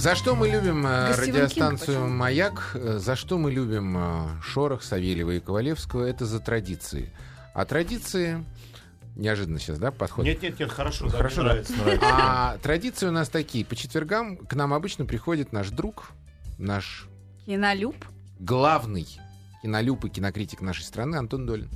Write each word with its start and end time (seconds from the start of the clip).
За 0.00 0.14
что 0.14 0.34
мы 0.34 0.48
любим 0.48 0.86
э, 0.86 1.08
Гостевым 1.08 1.34
радиостанцию 1.34 1.98
почему? 1.98 2.08
«Маяк», 2.08 2.70
э, 2.72 2.98
за 2.98 3.16
что 3.16 3.36
мы 3.36 3.50
любим 3.50 3.98
э, 3.98 4.40
Шорох, 4.42 4.82
Савельева 4.82 5.32
и 5.32 5.40
Ковалевского, 5.40 6.06
это 6.06 6.24
за 6.24 6.40
традиции. 6.40 7.12
А 7.52 7.66
традиции... 7.66 8.42
Неожиданно 9.14 9.58
сейчас, 9.58 9.78
да, 9.78 9.90
подход? 9.90 10.24
Нет, 10.24 10.40
нет, 10.40 10.58
нет, 10.58 10.72
хорошо, 10.72 11.10
да, 11.10 11.18
Хорошо, 11.18 11.42
мне 11.42 11.48
да. 11.48 11.52
нравится, 11.52 11.76
нравится. 11.76 12.06
А 12.10 12.58
традиции 12.62 13.08
у 13.08 13.10
нас 13.10 13.28
такие. 13.28 13.62
По 13.66 13.76
четвергам 13.76 14.38
к 14.38 14.54
нам 14.54 14.72
обычно 14.72 15.04
приходит 15.04 15.52
наш 15.52 15.68
друг, 15.68 16.12
наш 16.56 17.06
Кинолюб. 17.44 17.96
главный 18.38 19.06
кинолюб 19.60 20.06
и 20.06 20.08
кинокритик 20.08 20.62
нашей 20.62 20.84
страны 20.84 21.16
Антон 21.16 21.44
Долин. 21.44 21.68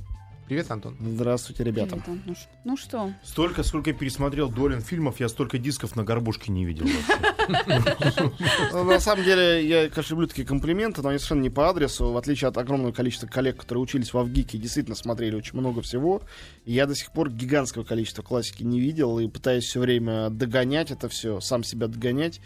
Привет, 0.47 0.69
Антон. 0.69 0.95
Здравствуйте, 1.01 1.63
ребята. 1.63 1.95
Привет, 1.95 2.07
Ан- 2.07 2.21
ну 2.27 2.35
Ну 2.65 2.77
что? 2.77 3.11
Столько, 3.23 3.63
сколько 3.63 3.89
я 3.89 3.95
пересмотрел 3.95 4.47
Долин 4.47 4.81
фильмов, 4.81 5.19
я 5.19 5.27
столько 5.27 5.57
дисков 5.57 5.95
на 5.95 6.03
горбушке 6.03 6.51
не 6.51 6.65
видел. 6.65 6.85
Ну, 8.71 8.83
На 8.83 8.99
самом 8.99 9.23
деле, 9.23 9.67
я, 9.67 9.89
конечно, 9.89 10.13
люблю 10.13 10.27
такие 10.27 10.45
комплименты, 10.45 11.01
но 11.01 11.09
они 11.09 11.17
совершенно 11.17 11.41
не 11.41 11.49
по 11.49 11.67
адресу. 11.69 12.11
В 12.11 12.17
отличие 12.17 12.47
от 12.49 12.57
огромного 12.59 12.91
количества 12.91 13.25
коллег, 13.25 13.57
которые 13.57 13.83
учились 13.83 14.13
в 14.13 14.17
Авгике, 14.19 14.59
действительно 14.59 14.95
смотрели 14.95 15.35
очень 15.35 15.57
много 15.57 15.81
всего. 15.81 16.21
Я 16.63 16.85
до 16.85 16.93
сих 16.93 17.11
пор 17.11 17.31
гигантского 17.31 17.83
количества 17.83 18.21
классики 18.21 18.61
не 18.61 18.79
видел 18.79 19.17
и 19.17 19.27
пытаюсь 19.27 19.63
все 19.65 19.79
время 19.79 20.29
догонять 20.29 20.91
это 20.91 21.09
все, 21.09 21.39
сам 21.39 21.63
себя 21.63 21.87
догонять. 21.87 22.39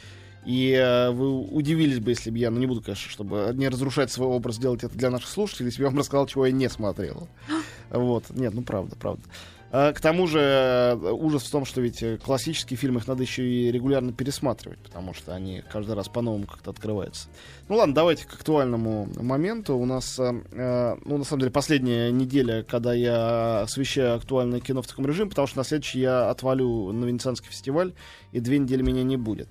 И 0.46 0.72
э, 0.72 1.12
вы 1.12 1.40
удивились 1.40 2.00
бы, 2.00 2.12
если 2.12 2.32
бы 2.32 2.38
я, 2.38 2.50
ну 2.50 2.60
не 2.60 2.66
буду, 2.66 2.82
конечно, 2.82 3.10
чтобы 3.10 3.52
не 3.54 3.68
разрушать 3.68 4.12
свой 4.12 4.28
образ, 4.30 4.58
делать 4.58 4.84
это 4.84 4.98
для 4.98 5.10
наших 5.10 5.30
слушателей, 5.30 5.68
если 5.68 5.80
бы 5.80 5.86
я 5.86 5.90
вам 5.90 6.00
рассказал, 6.00 6.28
чего 6.28 6.46
я 6.46 6.52
не 6.52 6.70
смотрел. 6.70 7.28
Вот, 7.92 8.26
нет, 8.30 8.54
ну 8.54 8.62
правда, 8.62 8.96
правда. 8.96 9.24
А, 9.72 9.94
К 9.94 10.02
тому 10.02 10.28
же 10.28 10.40
э, 10.40 11.12
ужас 11.12 11.44
в 11.44 11.52
том, 11.52 11.66
что 11.66 11.82
ведь 11.82 12.02
э, 12.02 12.18
классические 12.18 12.78
фильмы 12.78 13.00
их 13.00 13.08
надо 13.08 13.24
еще 13.24 13.44
и 13.44 13.72
регулярно 13.72 14.14
пересматривать, 14.14 14.80
потому 14.80 15.14
что 15.14 15.34
они 15.34 15.64
каждый 15.72 15.96
раз 15.96 16.08
по-новому 16.08 16.48
как-то 16.48 16.72
открываются. 16.72 17.30
Ну 17.68 17.76
ладно, 17.76 17.94
давайте 17.94 18.28
к 18.28 18.34
актуальному 18.34 19.10
моменту. 19.16 19.76
У 19.76 19.86
нас, 19.86 20.18
ну 20.18 21.18
на 21.18 21.24
самом 21.24 21.40
деле, 21.40 21.52
последняя 21.52 22.12
неделя, 22.12 22.64
когда 22.64 22.94
я 22.94 23.62
освещаю 23.62 24.16
актуальное 24.16 24.60
кино 24.60 24.82
в 24.82 24.88
таком 24.88 25.06
режиме, 25.06 25.30
потому 25.30 25.48
что 25.48 25.58
на 25.58 25.64
следующий 25.64 26.00
я 26.00 26.30
отвалю 26.30 26.92
на 26.92 27.06
Венецианский 27.06 27.50
фестиваль, 27.50 27.94
и 28.32 28.40
две 28.40 28.58
недели 28.58 28.82
меня 28.82 29.04
не 29.04 29.18
будет. 29.18 29.50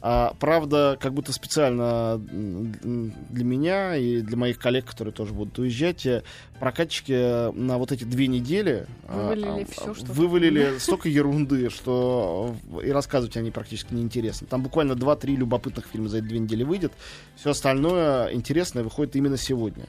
А, 0.00 0.34
правда, 0.38 0.96
как 1.00 1.12
будто 1.12 1.32
специально 1.32 2.18
для 2.18 3.44
меня 3.44 3.96
и 3.96 4.20
для 4.20 4.36
моих 4.36 4.58
коллег, 4.58 4.84
которые 4.84 5.12
тоже 5.12 5.32
будут 5.32 5.58
уезжать, 5.58 6.06
э, 6.06 6.22
прокатчики 6.60 7.52
на 7.52 7.78
вот 7.78 7.90
эти 7.90 8.04
две 8.04 8.28
недели 8.28 8.86
а, 9.06 9.28
Вывалили 9.28 9.62
а, 9.62 9.66
всё, 9.66 9.94
что 9.94 10.12
вывалили 10.12 10.78
столько 10.78 11.08
ерунды, 11.08 11.68
что 11.70 12.54
и 12.82 12.90
рассказывать 12.90 13.36
они 13.36 13.50
практически 13.50 13.92
неинтересно. 13.94 14.46
Там 14.46 14.62
буквально 14.62 14.92
2-3 14.92 15.36
любопытных 15.36 15.86
фильма 15.86 16.08
за 16.08 16.18
эти 16.18 16.26
две 16.26 16.38
недели 16.38 16.62
выйдет. 16.62 16.92
Все 17.36 17.50
остальное 17.50 18.32
интересное 18.32 18.84
выходит 18.84 19.16
именно 19.16 19.36
сегодня. 19.36 19.86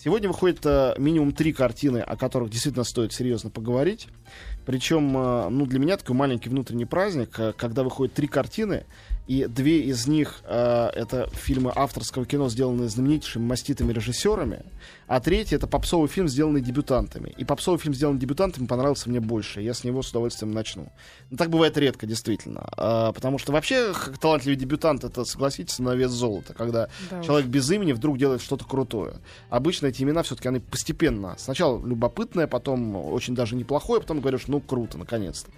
Сегодня 0.00 0.28
выходит 0.28 0.64
э, 0.64 0.94
минимум 0.96 1.32
три 1.32 1.52
картины, 1.52 1.98
о 1.98 2.16
которых 2.16 2.50
действительно 2.50 2.84
стоит 2.84 3.12
серьезно 3.12 3.50
поговорить. 3.50 4.06
Причем, 4.64 5.16
э, 5.16 5.48
ну, 5.48 5.66
для 5.66 5.80
меня 5.80 5.96
такой 5.96 6.14
маленький 6.14 6.48
внутренний 6.50 6.84
праздник, 6.84 7.30
э, 7.40 7.52
когда 7.56 7.82
выходят 7.82 8.14
три 8.14 8.28
картины, 8.28 8.84
и 9.28 9.44
две 9.46 9.82
из 9.82 10.06
них 10.06 10.40
э, 10.44 10.90
это 10.94 11.28
фильмы 11.34 11.70
авторского 11.74 12.24
кино, 12.24 12.48
сделанные 12.48 12.88
знаменитейшими 12.88 13.44
маститыми 13.44 13.92
режиссерами, 13.92 14.64
а 15.06 15.20
третий 15.20 15.54
это 15.54 15.66
попсовый 15.66 16.08
фильм, 16.08 16.28
сделанный 16.28 16.62
дебютантами. 16.62 17.34
И 17.36 17.44
попсовый 17.44 17.78
фильм, 17.78 17.94
сделанный 17.94 18.18
дебютантами, 18.18 18.66
понравился 18.66 19.10
мне 19.10 19.20
больше. 19.20 19.60
Я 19.60 19.74
с 19.74 19.84
него 19.84 20.02
с 20.02 20.08
удовольствием 20.10 20.52
начну. 20.52 20.90
Но 21.30 21.36
так 21.36 21.50
бывает 21.50 21.76
редко, 21.76 22.06
действительно. 22.06 22.66
А, 22.72 23.12
потому 23.12 23.36
что 23.36 23.52
вообще 23.52 23.92
талантливый 24.18 24.56
дебютант 24.56 25.04
это, 25.04 25.26
согласитесь, 25.26 25.78
на 25.78 25.94
вес 25.94 26.10
золота, 26.10 26.54
когда 26.54 26.88
Да 27.10 27.20
уж. 27.20 27.26
человек 27.26 27.48
без 27.48 27.70
имени 27.70 27.92
вдруг 27.92 28.16
делает 28.16 28.40
что-то 28.40 28.64
крутое. 28.64 29.16
Обычно 29.50 29.88
эти 29.88 30.02
имена 30.02 30.22
все-таки 30.22 30.48
они 30.48 30.60
постепенно. 30.60 31.34
Сначала 31.36 31.84
любопытное, 31.86 32.46
потом 32.46 32.96
очень 32.96 33.34
даже 33.34 33.56
неплохое, 33.56 34.00
потом 34.00 34.20
говоришь, 34.20 34.46
ну 34.46 34.60
круто, 34.60 34.96
наконец-то. 34.96 35.50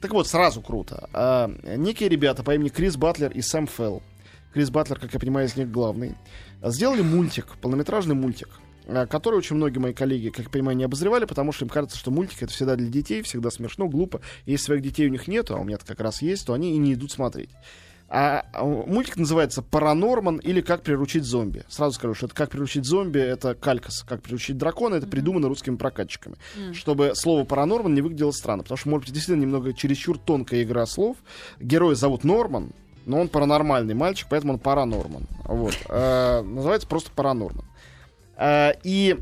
Так 0.00 0.12
вот, 0.12 0.28
сразу 0.28 0.62
круто. 0.62 1.08
А, 1.12 1.50
некие 1.76 2.08
ребята 2.08 2.44
по 2.44 2.54
имени 2.54 2.68
Крис 2.68 2.96
Батлер 2.96 3.32
и 3.32 3.40
Сэм 3.40 3.66
Фелл. 3.66 4.02
Крис 4.52 4.70
Батлер, 4.70 4.98
как 4.98 5.12
я 5.12 5.20
понимаю, 5.20 5.48
из 5.48 5.56
них 5.56 5.70
главный. 5.70 6.14
Сделали 6.62 7.02
мультик, 7.02 7.46
полнометражный 7.60 8.14
мультик, 8.14 8.48
а, 8.86 9.06
который 9.06 9.36
очень 9.36 9.56
многие 9.56 9.78
мои 9.78 9.92
коллеги, 9.92 10.28
как 10.28 10.46
я 10.46 10.50
понимаю, 10.50 10.76
не 10.76 10.84
обозревали, 10.84 11.24
потому 11.24 11.50
что 11.50 11.64
им 11.64 11.68
кажется, 11.68 11.98
что 11.98 12.12
мультик 12.12 12.42
это 12.42 12.52
всегда 12.52 12.76
для 12.76 12.88
детей, 12.88 13.22
всегда 13.22 13.50
смешно, 13.50 13.88
глупо. 13.88 14.20
И 14.46 14.52
если 14.52 14.66
своих 14.66 14.82
детей 14.82 15.08
у 15.08 15.10
них 15.10 15.26
нет, 15.26 15.50
а 15.50 15.56
у 15.56 15.64
меня 15.64 15.78
как 15.78 16.00
раз 16.00 16.22
есть, 16.22 16.46
то 16.46 16.52
они 16.52 16.74
и 16.74 16.78
не 16.78 16.94
идут 16.94 17.10
смотреть. 17.10 17.50
А 18.10 18.46
а, 18.54 18.64
мультик 18.64 19.16
называется 19.16 19.60
«Паранорман» 19.60 20.38
или 20.38 20.62
«Как 20.62 20.82
приручить 20.82 21.24
зомби». 21.24 21.64
Сразу 21.68 21.94
скажу, 21.94 22.14
что 22.14 22.26
это 22.26 22.34
«Как 22.34 22.50
приручить 22.50 22.86
зомби»— 22.86 23.18
это 23.20 23.54
калькас. 23.54 24.02
«Как 24.08 24.22
приручить 24.22 24.56
дракона»— 24.56 24.94
это 24.96 25.06
придумано 25.06 25.48
русскими 25.48 25.76
прокатчиками. 25.76 26.36
Чтобы 26.72 27.12
слово 27.14 27.44
«паранорман» 27.44 27.94
не 27.94 28.00
выглядело 28.00 28.30
странно. 28.30 28.62
Потому 28.62 28.78
что, 28.78 28.88
может 28.88 29.06
быть, 29.06 29.14
действительно 29.14 29.42
немного 29.42 29.74
чересчур 29.74 30.18
тонкая 30.18 30.62
игра 30.62 30.86
слов. 30.86 31.18
Героя 31.60 31.94
зовут 31.94 32.24
Норман, 32.24 32.70
но 33.04 33.20
он 33.20 33.28
паранормальный 33.28 33.94
мальчик, 33.94 34.28
поэтому 34.30 34.54
он 34.54 34.58
паранорман. 34.58 35.26
Вот. 35.44 35.76
Э, 35.90 36.40
Называется 36.42 36.88
просто 36.88 37.10
«Паранорман». 37.14 37.64
Э, 38.38 38.72
И 38.84 39.18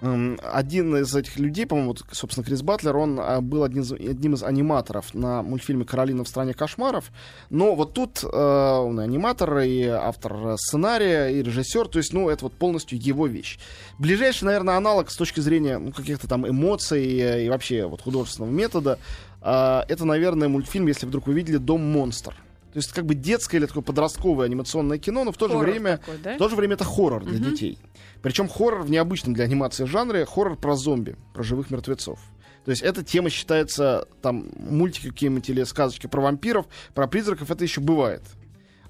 один 0.00 0.96
из 0.96 1.14
этих 1.14 1.38
людей, 1.38 1.66
по-моему, 1.66 1.90
вот, 1.90 2.04
собственно, 2.12 2.44
Крис 2.44 2.62
Батлер, 2.62 2.96
он 2.96 3.18
а, 3.20 3.40
был 3.40 3.64
один 3.64 3.82
из, 3.82 3.92
одним 3.92 4.34
из 4.34 4.42
аниматоров 4.42 5.14
на 5.14 5.42
мультфильме 5.42 5.84
«Каролина 5.84 6.24
в 6.24 6.28
стране 6.28 6.54
кошмаров». 6.54 7.10
Но 7.50 7.74
вот 7.74 7.94
тут 7.94 8.22
э, 8.22 8.26
он 8.26 9.00
и 9.00 9.04
аниматор, 9.04 9.58
и 9.58 9.84
автор 9.84 10.34
э, 10.34 10.56
сценария, 10.56 11.28
и 11.28 11.42
режиссер. 11.42 11.88
То 11.88 11.98
есть, 11.98 12.12
ну, 12.12 12.28
это 12.28 12.44
вот 12.44 12.52
полностью 12.54 13.00
его 13.00 13.26
вещь. 13.26 13.58
Ближайший, 13.98 14.44
наверное, 14.44 14.76
аналог 14.76 15.10
с 15.10 15.16
точки 15.16 15.40
зрения 15.40 15.78
ну, 15.78 15.92
каких-то 15.92 16.28
там 16.28 16.48
эмоций 16.48 17.18
э, 17.18 17.46
и 17.46 17.48
вообще 17.48 17.86
вот 17.86 18.02
художественного 18.02 18.52
метода, 18.52 18.98
э, 19.42 19.82
это, 19.88 20.04
наверное, 20.04 20.48
мультфильм, 20.48 20.86
если 20.86 21.06
вдруг 21.06 21.26
вы 21.26 21.34
видели 21.34 21.56
«Дом 21.56 21.82
монстр». 21.82 22.34
То 22.72 22.76
есть, 22.78 22.92
как 22.92 23.06
бы 23.06 23.14
детское 23.14 23.56
или 23.58 23.66
такое 23.66 23.82
подростковое 23.82 24.46
анимационное 24.46 24.98
кино, 24.98 25.24
но 25.24 25.32
в 25.32 25.36
то 25.36 25.48
же 25.48 25.56
время... 25.56 25.98
такой, 25.98 26.18
да? 26.18 26.34
В 26.34 26.38
то 26.38 26.48
же 26.48 26.56
время 26.56 26.74
это 26.74 26.84
хоррор 26.84 27.24
для 27.24 27.38
Мгм. 27.40 27.50
детей. 27.50 27.78
Причем 28.22 28.48
хоррор 28.48 28.82
в 28.82 28.90
необычном 28.90 29.34
для 29.34 29.44
анимации 29.44 29.84
жанре, 29.84 30.26
хоррор 30.26 30.56
про 30.56 30.76
зомби, 30.76 31.16
про 31.34 31.42
живых 31.42 31.70
мертвецов. 31.70 32.18
То 32.64 32.70
есть 32.70 32.82
эта 32.82 33.02
тема 33.02 33.30
считается, 33.30 34.06
там, 34.20 34.50
мультики 34.58 35.08
какие-нибудь 35.08 35.48
или 35.48 35.62
сказочки 35.64 36.06
про 36.06 36.20
вампиров, 36.20 36.66
про 36.94 37.06
призраков, 37.06 37.50
это 37.50 37.64
еще 37.64 37.80
бывает. 37.80 38.22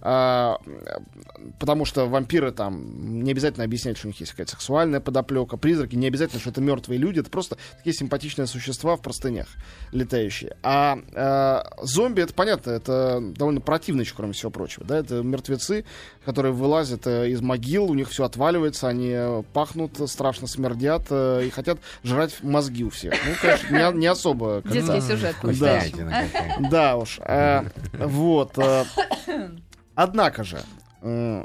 А, 0.00 0.60
потому 1.58 1.84
что 1.84 2.06
вампиры 2.06 2.52
там 2.52 3.22
не 3.22 3.32
обязательно 3.32 3.64
объяснять, 3.64 3.98
что 3.98 4.06
у 4.06 4.10
них 4.10 4.20
есть 4.20 4.32
какая-то 4.32 4.52
сексуальная 4.52 5.00
подоплека, 5.00 5.56
призраки 5.56 5.96
не 5.96 6.06
обязательно, 6.06 6.40
что 6.40 6.50
это 6.50 6.60
мертвые 6.60 6.98
люди, 6.98 7.20
это 7.20 7.30
просто 7.30 7.58
такие 7.78 7.94
симпатичные 7.94 8.46
существа 8.46 8.96
в 8.96 9.02
простынях 9.02 9.48
летающие. 9.90 10.56
А, 10.62 10.98
а, 11.14 11.64
зомби, 11.82 12.22
это 12.22 12.32
понятно, 12.32 12.70
это 12.70 13.20
довольно 13.20 13.60
противно 13.60 14.02
еще, 14.02 14.14
кроме 14.14 14.32
всего 14.32 14.50
прочего, 14.50 14.84
да, 14.84 14.98
это 14.98 15.22
мертвецы, 15.22 15.84
которые 16.24 16.52
вылазят 16.52 17.06
э, 17.06 17.30
из 17.30 17.40
могил, 17.40 17.90
у 17.90 17.94
них 17.94 18.08
все 18.10 18.24
отваливается, 18.24 18.88
они 18.88 19.10
э, 19.12 19.42
пахнут, 19.52 19.98
страшно 20.08 20.46
смердят 20.46 21.06
э, 21.10 21.46
и 21.46 21.50
хотят 21.50 21.78
жрать 22.04 22.36
мозги 22.42 22.84
у 22.84 22.90
всех. 22.90 23.14
Ну, 23.14 23.32
конечно, 23.40 23.92
не, 23.94 23.98
не 24.00 24.06
особо. 24.06 24.62
как-то. 24.62 24.70
Детский 24.72 25.00
сюжет. 25.00 25.36
Да. 25.58 25.82
Да 26.70 26.96
уж. 26.96 27.18
э, 27.24 27.64
вот. 27.92 28.58
Однако 30.00 30.44
же, 30.44 30.62
э, 31.02 31.44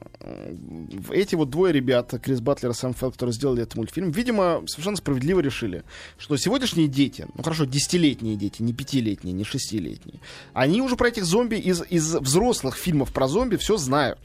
эти 1.09 1.34
вот 1.34 1.50
двое 1.50 1.74
ребят, 1.74 2.14
Крис 2.22 2.40
Батлер 2.40 2.69
и 2.69 2.74
Сэм 2.75 2.94
Фелл, 2.94 3.12
которые 3.12 3.34
сделали 3.34 3.64
этот 3.64 3.74
мультфильм, 3.74 4.12
видимо, 4.12 4.62
совершенно 4.68 4.96
справедливо 4.96 5.40
решили, 5.40 5.84
что 6.19 6.38
сегодняшние 6.38 6.88
дети, 6.88 7.25
ну 7.34 7.42
хорошо, 7.42 7.66
десятилетние 7.66 8.36
дети, 8.36 8.62
не 8.62 8.72
пятилетние, 8.72 9.34
не 9.34 9.44
шестилетние, 9.44 10.19
они 10.53 10.84
уже 10.84 10.96
про 10.96 11.08
этих 11.08 11.25
зомби 11.25 11.56
из, 11.56 11.81
из 11.90 12.13
взрослых 12.13 12.75
фильмов 12.75 13.12
про 13.12 13.28
зомби 13.28 13.56
все 13.56 13.78
знают. 13.78 14.19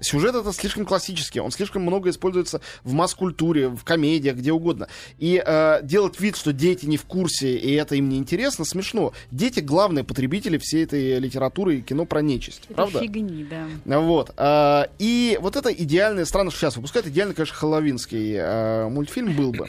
Сюжет 0.00 0.34
это 0.34 0.52
слишком 0.52 0.84
классический, 0.84 1.40
он 1.40 1.50
слишком 1.50 1.82
много 1.82 2.10
используется 2.10 2.60
в 2.84 2.92
масс-культуре, 2.92 3.68
в 3.68 3.84
комедиях, 3.84 4.36
где 4.36 4.52
угодно. 4.52 4.88
И 5.18 5.42
э, 5.44 5.80
делать 5.82 6.20
вид, 6.20 6.36
что 6.36 6.52
дети 6.52 6.86
не 6.86 6.96
в 6.96 7.04
курсе 7.04 7.56
и 7.56 7.72
это 7.74 7.94
им 7.96 8.08
не 8.08 8.18
интересно, 8.18 8.64
смешно. 8.64 9.12
Дети 9.30 9.60
главные 9.60 10.04
потребители 10.04 10.58
всей 10.58 10.84
этой 10.84 11.18
литературы 11.18 11.76
и 11.76 11.82
кино 11.82 12.04
про 12.04 12.22
нечисть, 12.22 12.62
Это 12.66 12.74
правда? 12.74 13.00
фигни, 13.00 13.44
да. 13.44 14.00
Вот. 14.00 14.32
а, 14.36 14.88
и 14.98 15.38
вот 15.40 15.56
это 15.56 15.72
идеальный, 15.72 16.26
странно, 16.26 16.50
что 16.50 16.60
сейчас 16.60 16.76
выпускают, 16.76 17.06
идеально, 17.08 17.34
конечно, 17.34 17.56
хэллоуинский 17.56 18.36
а, 18.38 18.88
мультфильм 18.88 19.34
был 19.36 19.52
бы. 19.52 19.68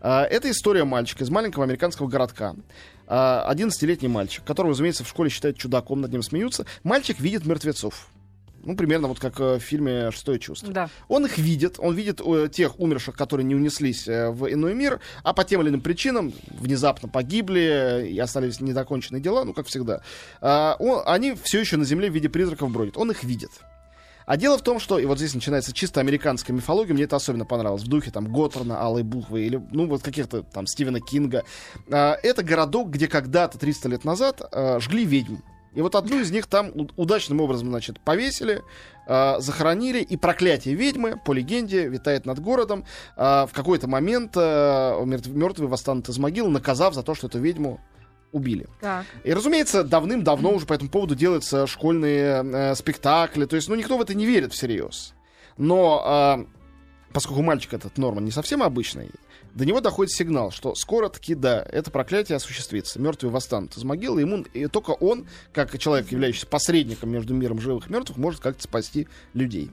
А, 0.00 0.24
это 0.24 0.50
история 0.50 0.84
мальчика 0.84 1.24
из 1.24 1.30
маленького 1.30 1.64
американского 1.64 2.06
городка. 2.08 2.54
А, 3.06 3.52
11-летний 3.52 4.08
мальчик, 4.08 4.44
которого, 4.44 4.72
разумеется, 4.72 5.04
в 5.04 5.08
школе 5.08 5.30
считают 5.30 5.58
чудаком, 5.58 6.00
над 6.00 6.12
ним 6.12 6.22
смеются. 6.22 6.66
Мальчик 6.84 7.18
видит 7.20 7.44
мертвецов. 7.44 8.08
Ну, 8.62 8.76
примерно 8.76 9.08
вот 9.08 9.18
как 9.18 9.40
э, 9.40 9.56
в 9.56 9.60
фильме 9.60 10.10
«Шестое 10.10 10.38
чувство». 10.38 10.70
Да. 10.72 10.90
Он 11.08 11.24
их 11.24 11.38
видит, 11.38 11.76
он 11.78 11.94
видит 11.94 12.20
э, 12.24 12.48
тех 12.52 12.78
умерших, 12.78 13.16
которые 13.16 13.44
не 13.46 13.54
унеслись 13.54 14.06
э, 14.06 14.30
в 14.30 14.52
иной 14.52 14.74
мир, 14.74 15.00
а 15.22 15.32
по 15.32 15.44
тем 15.44 15.62
или 15.62 15.70
иным 15.70 15.80
причинам 15.80 16.32
внезапно 16.48 17.08
погибли 17.08 18.06
и 18.10 18.18
остались 18.18 18.60
недоконченные 18.60 19.22
дела, 19.22 19.44
ну, 19.44 19.54
как 19.54 19.66
всегда. 19.66 20.02
А, 20.42 20.76
он- 20.78 21.02
они 21.06 21.34
все 21.42 21.60
еще 21.60 21.76
на 21.78 21.84
Земле 21.84 22.10
в 22.10 22.14
виде 22.14 22.28
призраков 22.28 22.70
бродят. 22.70 22.98
Он 22.98 23.10
их 23.10 23.24
видит. 23.24 23.50
А 24.26 24.36
дело 24.36 24.58
в 24.58 24.62
том, 24.62 24.78
что, 24.78 24.98
и 24.98 25.06
вот 25.06 25.16
здесь 25.18 25.34
начинается 25.34 25.72
чисто 25.72 25.98
американская 26.00 26.54
мифология, 26.54 26.92
мне 26.94 27.04
это 27.04 27.16
особенно 27.16 27.46
понравилось, 27.46 27.82
в 27.82 27.88
духе 27.88 28.10
там 28.10 28.30
Готтерна, 28.30 28.80
Алой 28.80 29.02
Буквы 29.02 29.44
или, 29.46 29.60
ну, 29.72 29.86
вот 29.88 30.02
каких-то 30.02 30.42
там 30.42 30.66
Стивена 30.66 31.00
Кинга. 31.00 31.44
А, 31.90 32.16
это 32.22 32.42
городок, 32.42 32.90
где 32.90 33.08
когда-то 33.08 33.58
300 33.58 33.88
лет 33.88 34.04
назад 34.04 34.40
жгли 34.80 35.04
ведьм. 35.06 35.36
И 35.74 35.80
вот 35.80 35.94
одну 35.94 36.20
из 36.20 36.30
них 36.30 36.46
там 36.46 36.72
удачным 36.96 37.40
образом, 37.40 37.68
значит, 37.68 38.00
повесили, 38.00 38.62
а, 39.06 39.38
захоронили, 39.40 40.00
и 40.00 40.16
проклятие 40.16 40.74
ведьмы, 40.74 41.20
по 41.24 41.32
легенде, 41.32 41.88
витает 41.88 42.26
над 42.26 42.40
городом. 42.40 42.84
А, 43.16 43.46
в 43.46 43.52
какой-то 43.52 43.86
момент 43.86 44.32
а, 44.36 45.00
мертв- 45.04 45.30
мертвые 45.30 45.68
восстанут 45.68 46.08
из 46.08 46.18
могил, 46.18 46.48
наказав 46.48 46.94
за 46.94 47.02
то, 47.02 47.14
что 47.14 47.28
эту 47.28 47.38
ведьму 47.38 47.80
убили. 48.32 48.68
Так. 48.80 49.04
И, 49.24 49.32
разумеется, 49.32 49.84
давным-давно 49.84 50.52
уже 50.52 50.66
по 50.66 50.72
этому 50.72 50.90
поводу 50.90 51.14
делаются 51.14 51.66
школьные 51.66 52.44
э, 52.44 52.74
спектакли. 52.76 53.44
То 53.44 53.56
есть, 53.56 53.68
ну, 53.68 53.74
никто 53.74 53.98
в 53.98 54.00
это 54.00 54.14
не 54.14 54.24
верит 54.24 54.52
всерьез. 54.52 55.14
Но 55.56 56.02
а, 56.04 56.46
поскольку 57.12 57.42
мальчик 57.42 57.74
этот 57.74 57.98
Норман 57.98 58.24
не 58.24 58.30
совсем 58.30 58.62
обычный, 58.62 59.10
до 59.54 59.64
него 59.64 59.80
доходит 59.80 60.12
сигнал, 60.12 60.50
что 60.50 60.74
скоро 60.74 61.08
таки, 61.08 61.34
да, 61.34 61.64
это 61.70 61.90
проклятие 61.90 62.36
осуществится. 62.36 63.00
Мертвые 63.00 63.32
восстанут 63.32 63.76
из 63.76 63.84
могилы, 63.84 64.20
ему, 64.20 64.44
и 64.54 64.66
только 64.66 64.90
он, 64.90 65.26
как 65.52 65.76
человек, 65.78 66.10
являющийся 66.10 66.46
посредником 66.46 67.10
между 67.10 67.34
миром 67.34 67.60
живых 67.60 67.88
и 67.88 67.92
мертвых, 67.92 68.18
может 68.18 68.40
как-то 68.40 68.62
спасти 68.62 69.08
людей. 69.34 69.70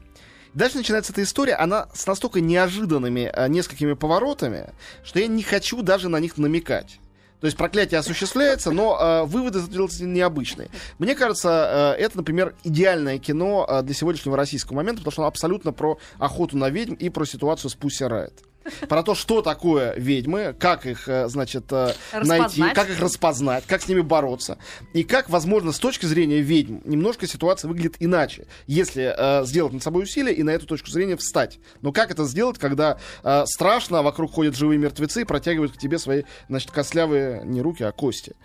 Дальше 0.53 0.77
начинается 0.77 1.12
эта 1.12 1.21
история, 1.24 1.53
она 1.53 1.88
с 1.94 2.07
настолько 2.07 2.41
неожиданными 2.41 3.29
а, 3.31 3.47
несколькими 3.47 3.94
поворотами, 3.94 4.74
что 5.03 5.19
я 5.19 5.27
не 5.27 5.44
хочу 5.44 5.81
даже 5.83 6.09
на 6.09 6.19
них 6.19 6.38
намекать. 6.38 7.00
То 7.39 7.45
есть 7.45 7.56
проклятие 7.56 8.00
осуществляется, 8.00 8.71
но 8.71 8.97
э, 9.00 9.24
выводы 9.25 9.62
делаются 9.62 10.03
необычные. 10.06 10.69
Мне 10.97 11.13
кажется, 11.13 11.95
э, 11.95 12.01
это, 12.01 12.18
например, 12.18 12.56
идеальное 12.63 13.19
кино 13.19 13.68
э, 13.69 13.83
для 13.83 13.94
сегодняшнего 13.94 14.35
российского 14.35 14.77
момента, 14.77 15.01
потому 15.01 15.12
что 15.12 15.21
оно 15.21 15.27
абсолютно 15.27 15.71
про 15.71 16.00
охоту 16.18 16.57
на 16.57 16.71
ведьм 16.71 16.95
и 16.95 17.09
про 17.09 17.25
ситуацию 17.25 17.69
с 17.69 17.75
Пусси 17.75 18.06
Райт. 18.06 18.47
Про 18.88 19.04
то, 19.04 19.16
что 19.16 19.42
такое 19.42 19.94
ведьмы, 19.96 20.56
как 20.58 20.86
их, 20.86 21.08
э, 21.08 21.28
значит, 21.28 21.66
э, 21.72 21.94
найти, 22.14 22.62
Распознать. 22.62 22.74
как 22.74 22.90
их 22.90 23.00
распознать, 23.00 23.64
как 23.66 23.81
с 23.81 23.88
ними 23.88 24.02
бороться. 24.02 24.58
И 24.94 25.04
как, 25.04 25.30
возможно, 25.30 25.72
с 25.72 25.80
точки 25.80 26.06
зрения 26.06 26.42
ведьм, 26.42 26.80
немножко 26.86 27.28
ситуация 27.28 27.69
выглядит 27.69 27.96
иначе, 28.00 28.48
если 28.66 29.14
э, 29.16 29.46
сделать 29.46 29.74
над 29.74 29.84
собой 29.84 30.04
усилие 30.04 30.36
и 30.36 30.44
на 30.44 30.52
эту 30.52 30.66
точку 30.66 30.90
зрения 30.90 31.18
встать. 31.18 31.60
Но 31.81 31.92
как 31.92 32.12
это 32.12 32.25
сделать, 32.25 32.58
когда 32.58 32.98
э, 33.24 33.44
страшно, 33.46 34.00
а 34.00 34.02
вокруг 34.02 34.34
ходят 34.34 34.56
живые 34.56 34.78
мертвецы 34.78 35.22
и 35.22 35.25
протягивают 35.25 35.74
к 35.74 35.78
тебе 35.78 35.98
свои, 36.00 36.24
значит, 36.50 36.72
костлявые 36.72 37.44
не 37.46 37.62
руки, 37.62 37.84
а 37.84 37.92
кости. 37.92 38.36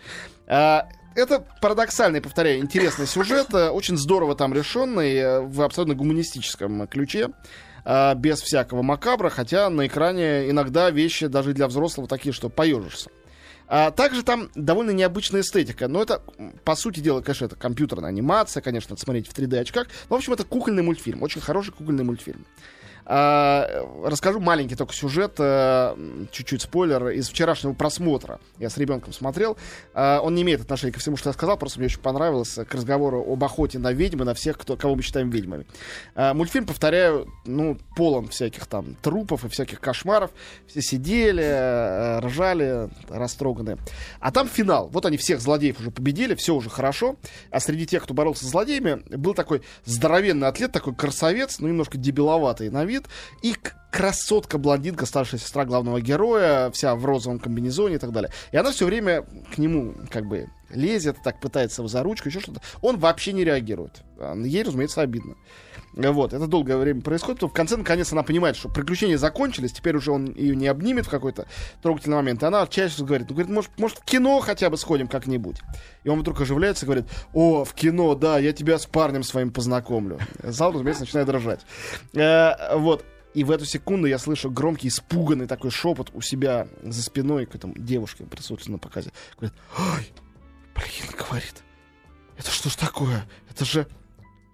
А, 0.47 0.87
это 1.15 1.45
парадоксальный, 1.61 2.21
повторяю, 2.21 2.59
интересный 2.59 3.05
сюжет, 3.05 3.53
э, 3.53 3.69
очень 3.69 3.97
здорово 3.97 4.35
там 4.35 4.53
решенный, 4.53 5.15
э, 5.15 5.39
в 5.41 5.61
абсолютно 5.61 5.95
гуманистическом 5.95 6.87
ключе, 6.87 7.29
э, 7.85 8.15
без 8.15 8.41
всякого 8.41 8.81
макабра, 8.81 9.29
хотя 9.29 9.69
на 9.69 9.87
экране 9.87 10.49
иногда 10.49 10.89
вещи 10.89 11.27
даже 11.27 11.53
для 11.53 11.67
взрослого 11.67 12.07
такие, 12.07 12.33
что 12.33 12.49
поежишься. 12.49 13.09
А 13.67 13.91
также 13.91 14.23
там 14.23 14.49
довольно 14.55 14.91
необычная 14.91 15.41
эстетика. 15.41 15.87
Но 15.87 16.01
это, 16.01 16.21
по 16.63 16.75
сути 16.75 16.99
дела, 16.99 17.21
конечно, 17.21 17.45
это 17.45 17.55
компьютерная 17.55 18.09
анимация, 18.09 18.61
конечно, 18.61 18.95
смотреть 18.97 19.27
в 19.27 19.33
3D 19.33 19.57
очках. 19.57 19.87
Но, 20.09 20.15
в 20.15 20.19
общем, 20.19 20.33
это 20.33 20.43
кукольный 20.43 20.83
мультфильм, 20.83 21.23
очень 21.23 21.41
хороший 21.41 21.71
кукольный 21.71 22.03
мультфильм. 22.03 22.45
А, 23.05 23.85
расскажу 24.03 24.39
маленький 24.39 24.75
только 24.75 24.93
сюжет, 24.93 25.35
э, 25.39 25.95
чуть-чуть 26.31 26.61
спойлер, 26.61 27.09
из 27.09 27.29
вчерашнего 27.29 27.73
просмотра. 27.73 28.39
Я 28.59 28.69
с 28.69 28.77
ребенком 28.77 29.13
смотрел. 29.13 29.57
А, 29.93 30.19
он 30.21 30.35
не 30.35 30.43
имеет 30.43 30.61
отношения 30.61 30.93
ко 30.93 30.99
всему, 30.99 31.17
что 31.17 31.29
я 31.29 31.33
сказал, 31.33 31.57
просто 31.57 31.79
мне 31.79 31.87
очень 31.87 31.99
понравилось 31.99 32.57
э, 32.57 32.65
к 32.65 32.73
разговору 32.73 33.23
об 33.27 33.43
охоте 33.43 33.79
на 33.79 33.91
ведьмы, 33.91 34.25
на 34.25 34.33
всех, 34.33 34.57
кто, 34.57 34.77
кого 34.77 34.95
мы 34.95 35.01
считаем 35.01 35.29
ведьмами. 35.29 35.65
А, 36.15 36.33
мультфильм, 36.33 36.65
повторяю, 36.65 37.27
ну, 37.45 37.77
полон 37.95 38.27
всяких 38.27 38.65
там 38.67 38.95
трупов 39.01 39.43
и 39.45 39.49
всяких 39.49 39.79
кошмаров. 39.79 40.31
Все 40.67 40.81
сидели, 40.81 41.43
э, 41.43 42.19
ржали, 42.19 42.89
растроганные. 43.09 43.77
А 44.19 44.31
там 44.31 44.47
финал. 44.47 44.89
Вот 44.89 45.05
они 45.05 45.17
всех 45.17 45.41
злодеев 45.41 45.79
уже 45.79 45.91
победили, 45.91 46.35
все 46.35 46.55
уже 46.55 46.69
хорошо. 46.69 47.17
А 47.51 47.59
среди 47.59 47.85
тех, 47.85 48.03
кто 48.03 48.13
боролся 48.13 48.45
с 48.45 48.49
злодеями, 48.49 49.03
был 49.15 49.33
такой 49.33 49.61
здоровенный 49.85 50.47
атлет, 50.47 50.71
такой 50.71 50.95
красавец, 50.95 51.59
ну, 51.59 51.67
немножко 51.67 51.97
дебиловатый 51.97 52.69
на 52.69 52.85
вид. 52.85 52.92
И 53.41 53.53
к- 53.53 53.75
красотка-блондинка, 53.91 55.05
старшая 55.05 55.39
сестра 55.39 55.65
главного 55.65 56.01
героя, 56.01 56.71
вся 56.71 56.95
в 56.95 57.05
розовом 57.05 57.39
комбинезоне 57.39 57.95
и 57.95 57.99
так 57.99 58.11
далее. 58.11 58.31
И 58.51 58.57
она 58.57 58.71
все 58.71 58.85
время 58.85 59.23
к 59.53 59.57
нему 59.57 59.95
как 60.09 60.25
бы 60.25 60.47
лезет, 60.69 61.17
так 61.23 61.39
пытается 61.39 61.81
его 61.81 61.87
за 61.87 62.01
ручку, 62.03 62.29
еще 62.29 62.39
что-то. 62.39 62.61
Он 62.81 62.97
вообще 62.97 63.33
не 63.33 63.43
реагирует. 63.43 64.01
Ей, 64.43 64.63
разумеется, 64.63 65.01
обидно. 65.01 65.35
Вот, 65.95 66.33
это 66.33 66.47
долгое 66.47 66.77
время 66.77 67.01
происходит, 67.01 67.41
то 67.41 67.47
в 67.47 67.53
конце, 67.53 67.77
наконец, 67.77 68.11
она 68.11 68.23
понимает, 68.23 68.55
что 68.55 68.67
приключения 68.67 69.17
закончились, 69.17 69.73
теперь 69.73 69.95
уже 69.95 70.11
он 70.11 70.33
ее 70.33 70.55
не 70.55 70.67
обнимет 70.67 71.05
в 71.05 71.09
какой-то 71.09 71.45
трогательный 71.83 72.15
момент, 72.15 72.41
и 72.41 72.45
она 72.45 72.65
чаще 72.65 73.03
говорит, 73.03 73.29
ну, 73.29 73.35
говорит, 73.35 73.53
может, 73.53 73.71
может, 73.77 73.97
в 73.99 74.03
кино 74.03 74.39
хотя 74.39 74.69
бы 74.71 74.77
сходим 74.77 75.07
как-нибудь. 75.07 75.57
И 76.03 76.09
он 76.09 76.19
вдруг 76.19 76.41
оживляется 76.41 76.85
и 76.85 76.87
говорит, 76.87 77.05
о, 77.33 77.63
в 77.63 77.73
кино, 77.73 78.15
да, 78.15 78.39
я 78.39 78.53
тебя 78.53 78.79
с 78.79 78.87
парнем 78.87 79.23
своим 79.23 79.51
познакомлю. 79.51 80.19
Зал, 80.41 80.73
разумеется, 80.73 81.03
начинает 81.03 81.27
дрожать. 81.27 81.61
Э, 82.13 82.75
вот, 82.75 83.05
и 83.33 83.43
в 83.43 83.51
эту 83.51 83.65
секунду 83.65 84.07
я 84.07 84.17
слышу 84.17 84.49
громкий, 84.49 84.87
испуганный 84.87 85.47
такой 85.47 85.71
шепот 85.71 86.11
у 86.13 86.21
себя 86.21 86.67
за 86.81 87.01
спиной 87.01 87.45
к 87.45 87.55
этому 87.55 87.73
девушке, 87.75 88.25
присутствующей 88.25 88.71
на 88.71 88.77
показе. 88.77 89.11
Говорит, 89.37 89.57
ой, 89.77 90.13
блин, 90.75 91.15
говорит, 91.17 91.63
это 92.37 92.51
что 92.51 92.69
ж 92.69 92.75
такое? 92.75 93.25
Это 93.49 93.65
же, 93.65 93.87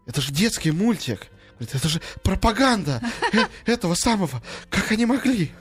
это 0.09 0.21
же 0.21 0.33
детский 0.33 0.71
мультик. 0.71 1.27
Говорит, 1.59 1.75
это 1.75 1.87
же 1.87 2.01
пропаганда 2.23 2.99
э- 3.31 3.71
этого 3.71 3.93
самого. 3.93 4.41
Как 4.71 4.91
они 4.91 5.05
могли? 5.05 5.51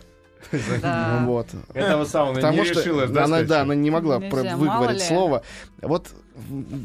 Да. 0.81 1.23
Вот. 1.27 1.49
Этого 1.75 2.07
самого 2.07 2.35
Потому 2.35 2.63
не 2.63 2.65
что 2.65 2.81
решилась, 2.81 3.11
да, 3.11 3.25
она, 3.25 3.43
да, 3.43 3.61
она 3.63 3.75
не 3.75 3.91
могла 3.91 4.19
Нельзя, 4.19 4.57
выговорить 4.57 5.03
слово. 5.03 5.43
Вот, 5.83 6.09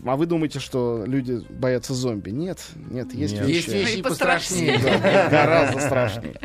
а 0.06 0.15
вы 0.18 0.25
думаете, 0.25 0.60
что 0.60 1.06
люди 1.06 1.42
боятся 1.50 1.94
зомби? 1.94 2.31
Нет, 2.31 2.60
нет, 2.89 3.13
есть 3.13 3.36
Нет. 3.36 3.48
Есть 3.48 3.68
вещи. 3.69 3.77
вещи 3.77 3.95
И 3.95 4.00
и 4.00 4.04
пострашнее. 4.04 4.80
Да, 4.80 5.30
гораздо 5.30 5.80
страшнее. 5.80 6.36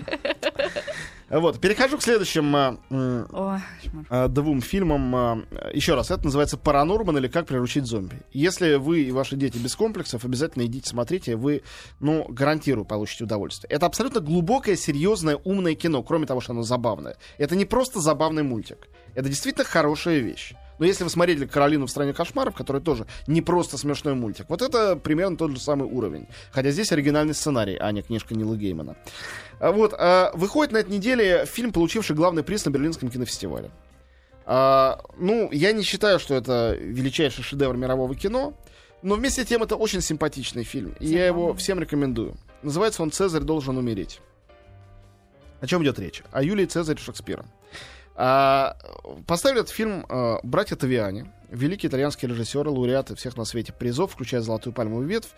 Вот, 1.31 1.61
перехожу 1.61 1.99
к 1.99 2.03
следующим 2.03 2.57
а, 2.57 2.79
Ой, 2.91 3.61
а, 4.09 4.29
двум 4.29 4.63
фильмам. 4.63 5.15
а, 5.15 5.43
Еще 5.75 5.95
раз, 5.95 6.11
это 6.11 6.25
называется 6.25 6.57
«Паранорман» 6.57 7.19
или 7.19 7.29
«Как 7.29 7.47
приручить 7.47 7.85
зомби». 7.85 8.23
Если 8.33 8.77
вы 8.77 9.03
и 9.03 9.11
ваши 9.13 9.37
дети 9.37 9.59
без 9.59 9.77
комплексов, 9.77 10.25
обязательно 10.25 10.65
идите 10.65 10.89
смотрите, 10.89 11.37
вы, 11.37 11.63
ну, 12.01 12.25
гарантирую, 12.29 12.87
получите 12.87 13.25
удовольствие. 13.25 13.71
Это 13.71 13.85
абсолютно 13.85 14.21
глубокое, 14.21 14.77
серьезное, 14.77 15.37
умное 15.45 15.75
кино, 15.75 16.03
кроме 16.03 16.27
того, 16.27 16.41
что 16.41 16.53
оно 16.53 16.63
забавное. 16.63 17.17
Это 17.37 17.57
не 17.57 17.67
просто 17.67 18.01
забавный 18.01 18.43
мультик. 18.43 18.89
Это 19.15 19.29
действительно 19.29 19.65
хорошая 19.65 20.21
вещь. 20.21 20.55
Но 20.79 20.87
если 20.87 21.05
вы 21.05 21.11
смотрели 21.11 21.47
«Каролину 21.47 21.87
в 21.87 21.91
стране 21.91 22.13
кошмаров», 22.13 22.55
который 22.55 22.81
тоже 22.81 23.07
не 23.27 23.43
просто 23.43 23.79
смешной 23.79 24.15
мультик, 24.15 24.47
вот 24.49 24.63
это 24.63 24.97
примерно 24.97 25.37
тот 25.37 25.53
же 25.53 25.61
самый 25.61 25.89
уровень. 25.89 26.27
Хотя 26.53 26.71
здесь 26.71 26.93
оригинальный 26.93 27.35
сценарий, 27.35 27.77
а 27.77 27.91
не 27.93 28.03
книжка 28.03 28.35
Нила 28.35 28.57
Геймана. 28.57 28.97
А 29.61 29.73
Вот, 29.73 29.95
а, 29.97 30.31
выходит 30.35 30.73
на 30.73 30.79
этой 30.79 30.91
неделе 30.91 31.47
фильм, 31.47 31.73
получивший 31.73 32.15
главный 32.15 32.43
приз 32.43 32.65
на 32.65 32.71
Берлинском 32.71 33.11
кинофестивале. 33.11 33.71
А, 34.47 35.01
ну, 35.19 35.51
я 35.53 35.73
не 35.73 35.83
считаю, 35.83 36.19
что 36.19 36.35
это 36.35 36.77
величайший 36.79 37.45
шедевр 37.45 37.77
мирового 37.77 38.15
кино, 38.15 38.55
но 39.03 39.15
вместе 39.15 39.45
с 39.45 39.47
тем 39.47 39.63
это 39.63 39.77
очень 39.77 40.01
симпатичный 40.01 40.65
фильм, 40.65 40.95
и 41.01 41.07
я 41.07 41.27
его 41.27 41.55
всем 41.55 41.79
рекомендую. 41.81 42.37
Называется 42.63 43.03
он 43.03 43.11
«Цезарь 43.11 43.43
должен 43.43 43.77
умереть». 43.77 44.21
О 45.61 45.67
чем 45.67 45.83
идет 45.83 45.99
речь? 45.99 46.23
О 46.31 46.43
Юлии 46.43 46.67
Цезарь 46.67 46.99
Шекспира. 46.99 47.45
А, 48.21 48.77
поставили 49.29 49.61
этот 49.61 49.73
фильм 49.73 50.05
а, 50.09 50.41
братья 50.43 50.75
Тавиани, 50.75 51.31
великие 51.51 51.89
итальянские 51.89 52.29
режиссеры, 52.29 52.69
лауреаты 52.69 53.15
всех 53.15 53.37
на 53.37 53.45
свете 53.45 53.73
призов, 53.73 54.13
включая 54.13 54.41
«Золотую 54.41 54.75
пальмовую 54.75 55.07
ветвь». 55.07 55.31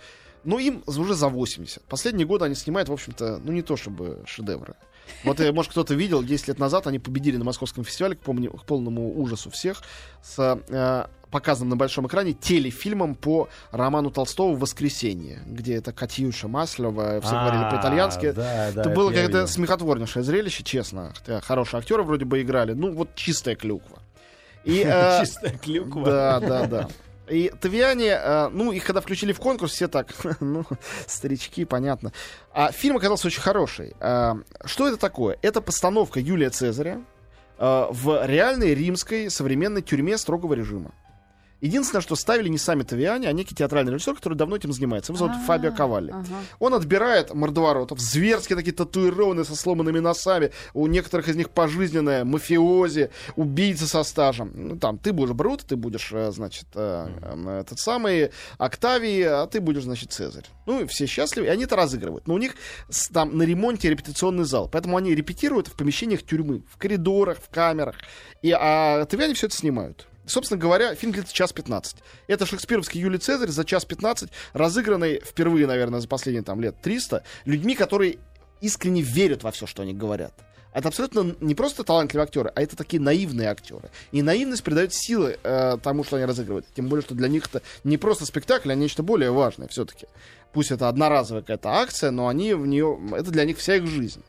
Но 0.44 0.58
им 0.58 0.82
уже 0.86 1.14
за 1.14 1.28
80. 1.28 1.82
Последние 1.84 2.26
годы 2.26 2.46
они 2.46 2.54
снимают, 2.54 2.88
в 2.88 2.92
общем-то, 2.94 3.38
ну 3.44 3.52
не 3.52 3.60
то 3.60 3.76
чтобы 3.76 4.22
шедевры. 4.24 4.76
Вот, 5.24 5.38
э, 5.40 5.52
может, 5.52 5.72
кто-то 5.72 5.92
видел, 5.92 6.22
10 6.22 6.48
лет 6.48 6.58
назад 6.58 6.86
они 6.86 6.98
победили 6.98 7.36
на 7.36 7.44
московском 7.44 7.84
фестивале, 7.84 8.16
к, 8.16 8.20
помню- 8.20 8.56
к 8.56 8.64
полному 8.64 9.20
ужасу 9.20 9.50
всех, 9.50 9.82
с 10.22 10.38
э, 10.68 11.04
показанным 11.30 11.70
на 11.70 11.76
большом 11.76 12.06
экране 12.06 12.32
телефильмом 12.32 13.14
по 13.14 13.48
роману 13.70 14.10
Толстого 14.10 14.56
«Воскресенье», 14.56 15.40
где 15.46 15.76
это 15.76 15.92
Катюша 15.92 16.48
Маслова, 16.48 17.20
все 17.20 17.30
говорили 17.32 17.62
А, 17.64 17.70
по-итальянски. 17.70 18.32
да, 18.32 18.70
да, 18.72 18.80
это 18.82 18.90
было 18.90 19.08
какое-то 19.10 19.32
видел. 19.38 19.48
смехотворнейшее 19.48 20.22
зрелище, 20.22 20.62
честно. 20.64 21.12
Хотя 21.16 21.40
хорошие 21.40 21.78
актеры 21.78 22.02
вроде 22.02 22.24
бы 22.24 22.40
играли. 22.42 22.72
Ну, 22.72 22.92
вот 22.92 23.14
чистая 23.14 23.54
клюква. 23.56 23.98
И, 24.64 24.82
э, 24.86 25.20
Чистая 25.20 25.56
клюква. 25.58 26.04
да, 26.04 26.40
да, 26.40 26.66
да. 26.66 26.88
И 27.28 27.48
Тавиане, 27.60 28.08
э, 28.20 28.48
ну, 28.48 28.72
их 28.72 28.84
когда 28.84 29.00
включили 29.00 29.32
в 29.32 29.38
конкурс, 29.38 29.72
все 29.72 29.86
так, 29.86 30.12
ну, 30.40 30.64
старички, 31.06 31.64
понятно. 31.64 32.12
А 32.52 32.72
фильм 32.72 32.96
оказался 32.96 33.28
очень 33.28 33.40
хороший. 33.40 33.94
Э, 34.00 34.34
что 34.64 34.88
это 34.88 34.96
такое? 34.96 35.38
Это 35.42 35.60
постановка 35.60 36.18
Юлия 36.18 36.50
Цезаря 36.50 37.00
э, 37.58 37.86
в 37.90 38.26
реальной 38.26 38.74
римской 38.74 39.30
современной 39.30 39.80
тюрьме 39.82 40.18
строгого 40.18 40.54
режима. 40.54 40.90
Единственное, 41.60 42.00
что 42.00 42.16
ставили 42.16 42.48
не 42.48 42.58
сами 42.58 42.82
Тавиане, 42.82 43.28
а 43.28 43.32
некий 43.32 43.54
театральный 43.54 43.92
режиссер, 43.92 44.14
который 44.14 44.34
давно 44.34 44.56
этим 44.56 44.72
занимается. 44.72 45.12
Его 45.12 45.18
зовут 45.18 45.34
А, 45.42 45.46
Фабио 45.46 45.72
Кавалли. 45.72 46.10
ага. 46.10 46.24
Он 46.58 46.74
отбирает 46.74 47.34
мордоворотов, 47.34 47.98
зверские 48.00 48.56
такие 48.56 48.72
татуированные 48.72 49.44
со 49.44 49.54
сломанными 49.54 49.98
носами. 49.98 50.52
У 50.74 50.86
некоторых 50.86 51.28
из 51.28 51.36
них 51.36 51.50
пожизненное 51.50 52.24
мафиози, 52.24 53.10
убийцы 53.36 53.86
со 53.86 54.02
стажем. 54.02 54.52
Ну, 54.54 54.76
там, 54.76 54.98
ты 54.98 55.12
будешь 55.12 55.32
Брут, 55.32 55.62
ты 55.66 55.76
будешь, 55.76 56.10
э, 56.12 56.30
значит, 56.32 56.66
э, 56.74 57.08
э, 57.22 57.60
этот 57.60 57.78
самый 57.78 58.30
Октавий, 58.58 59.26
а 59.26 59.46
ты 59.46 59.60
будешь, 59.60 59.84
значит, 59.84 60.12
Цезарь. 60.12 60.46
Ну, 60.66 60.80
и 60.82 60.86
все 60.86 61.06
счастливы, 61.06 61.46
и 61.46 61.50
они 61.50 61.64
это 61.64 61.76
разыгрывают. 61.76 62.26
Но 62.26 62.34
у 62.34 62.38
них 62.38 62.54
там 63.12 63.36
на 63.36 63.42
ремонте 63.42 63.90
репетиционный 63.90 64.44
зал, 64.44 64.68
поэтому 64.70 64.96
они 64.96 65.14
репетируют 65.14 65.68
в 65.68 65.72
помещениях 65.72 66.22
тюрьмы, 66.22 66.62
в 66.70 66.76
коридорах, 66.78 67.38
в 67.38 67.48
камерах. 67.48 67.96
И, 68.42 68.50
а 68.52 69.04
Тавиане 69.06 69.34
все 69.34 69.46
это 69.46 69.56
снимают. 69.56 70.06
Собственно 70.26 70.60
говоря, 70.60 70.94
фильм 70.94 71.12
длится 71.12 71.34
час 71.34 71.52
15. 71.52 71.96
Это 72.28 72.46
шекспировский 72.46 73.00
Юлий 73.00 73.18
Цезарь 73.18 73.48
за 73.48 73.64
час 73.64 73.84
15, 73.84 74.30
разыгранный 74.52 75.20
впервые, 75.20 75.66
наверное, 75.66 76.00
за 76.00 76.08
последние 76.08 76.42
там 76.42 76.60
лет 76.60 76.76
300, 76.82 77.22
людьми, 77.44 77.74
которые 77.74 78.18
искренне 78.60 79.02
верят 79.02 79.42
во 79.42 79.50
все, 79.50 79.66
что 79.66 79.82
они 79.82 79.94
говорят. 79.94 80.32
Это 80.72 80.88
абсолютно 80.88 81.34
не 81.40 81.54
просто 81.54 81.82
талантливые 81.82 82.24
актеры, 82.24 82.52
а 82.54 82.62
это 82.62 82.76
такие 82.76 83.02
наивные 83.02 83.48
актеры. 83.48 83.90
И 84.12 84.22
наивность 84.22 84.62
придает 84.62 84.94
силы 84.94 85.36
э, 85.42 85.78
тому, 85.82 86.04
что 86.04 86.16
они 86.16 86.26
разыгрывают. 86.26 86.66
Тем 86.76 86.88
более, 86.88 87.02
что 87.02 87.14
для 87.14 87.26
них 87.26 87.46
это 87.46 87.62
не 87.82 87.96
просто 87.96 88.24
спектакль, 88.24 88.70
а 88.70 88.76
нечто 88.76 89.02
более 89.02 89.32
важное 89.32 89.66
все-таки. 89.66 90.06
Пусть 90.52 90.70
это 90.70 90.88
одноразовая 90.88 91.42
какая-то 91.42 91.70
акция, 91.70 92.12
но 92.12 92.28
они 92.28 92.54
в 92.54 92.66
нее, 92.66 93.00
это 93.12 93.30
для 93.32 93.44
них 93.44 93.58
вся 93.58 93.76
их 93.76 93.86
жизнь. 93.86 94.22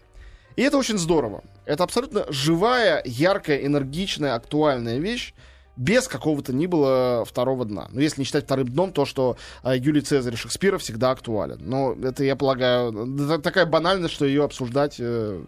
И 0.56 0.64
это 0.64 0.78
очень 0.78 0.98
здорово. 0.98 1.44
Это 1.66 1.84
абсолютно 1.84 2.26
живая, 2.30 3.02
яркая, 3.06 3.66
энергичная, 3.66 4.34
актуальная 4.34 4.98
вещь, 4.98 5.34
без 5.78 6.08
какого-то 6.08 6.54
ни 6.54 6.66
было 6.66 7.24
второго 7.26 7.66
дна. 7.66 7.88
Ну, 7.92 8.02
если 8.02 8.22
не 8.22 8.26
считать 8.26 8.46
вторым 8.46 8.68
дном 8.68 8.92
то, 8.92 9.06
что 9.06 9.38
э, 9.64 9.78
Юлий 9.78 10.02
Цезарь 10.02 10.36
Шекспира 10.36 10.78
всегда 10.78 11.12
актуален. 11.12 11.60
Но 11.62 11.94
это, 11.94 12.24
я 12.24 12.36
полагаю, 12.36 13.40
такая 13.42 13.66
банальность, 13.66 14.14
что 14.14 14.26
ее 14.26 14.44
обсуждать 14.44 14.98
э, 15.00 15.42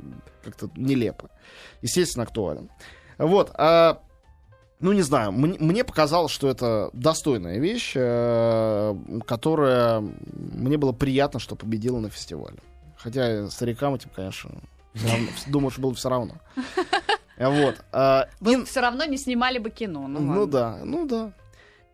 как-то 0.44 0.70
нелепо. 0.76 1.30
Естественно, 1.82 2.24
актуален. 2.24 2.70
Вот. 3.18 3.52
а, 3.56 4.02
ну, 4.80 4.92
не 4.92 5.02
знаю, 5.02 5.32
мне, 5.32 5.58
мне 5.60 5.84
показалось, 5.84 6.32
что 6.32 6.50
это 6.50 6.90
достойная 6.94 7.60
вещь, 7.60 7.94
э, 7.96 8.96
которая 9.26 10.02
мне 10.02 10.78
было 10.78 10.92
приятно, 10.92 11.40
что 11.40 11.56
победила 11.56 12.00
на 12.00 12.10
фестивале. 12.10 12.58
Хотя 12.98 13.50
старикам 13.50 13.96
этим, 13.96 14.10
конечно, 14.16 14.52
думаю, 15.48 15.72
что 15.72 15.82
было 15.82 15.94
все 15.94 16.10
равно. 16.10 16.36
Вот. 17.38 17.76
а, 17.92 18.28
и- 18.42 18.64
Все 18.66 18.80
равно 18.82 19.06
не 19.06 19.18
снимали 19.18 19.58
бы 19.58 19.70
кино. 19.70 20.08
Ну, 20.08 20.20
ну 20.20 20.30
ладно. 20.42 20.46
да, 20.48 20.80
ну 20.84 21.08
да. 21.08 21.32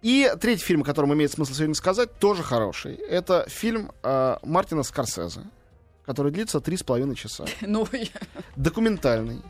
И 0.02 0.32
третий 0.40 0.64
фильм, 0.64 0.82
о 0.82 0.86
котором 0.86 1.14
имеет 1.14 1.32
смысл 1.32 1.54
сегодня 1.54 1.76
сказать, 1.76 2.14
тоже 2.20 2.42
хороший. 2.44 2.96
Это 2.96 3.46
фильм 3.50 3.92
э, 4.04 4.38
Мартина 4.44 4.84
Скорсезе, 4.84 5.42
который 6.06 6.32
длится 6.32 6.62
три 6.62 6.78
с 6.78 6.84
половиной 6.84 7.16
часа. 7.16 7.46
Ну, 7.62 7.86
Документальный. 8.56 9.42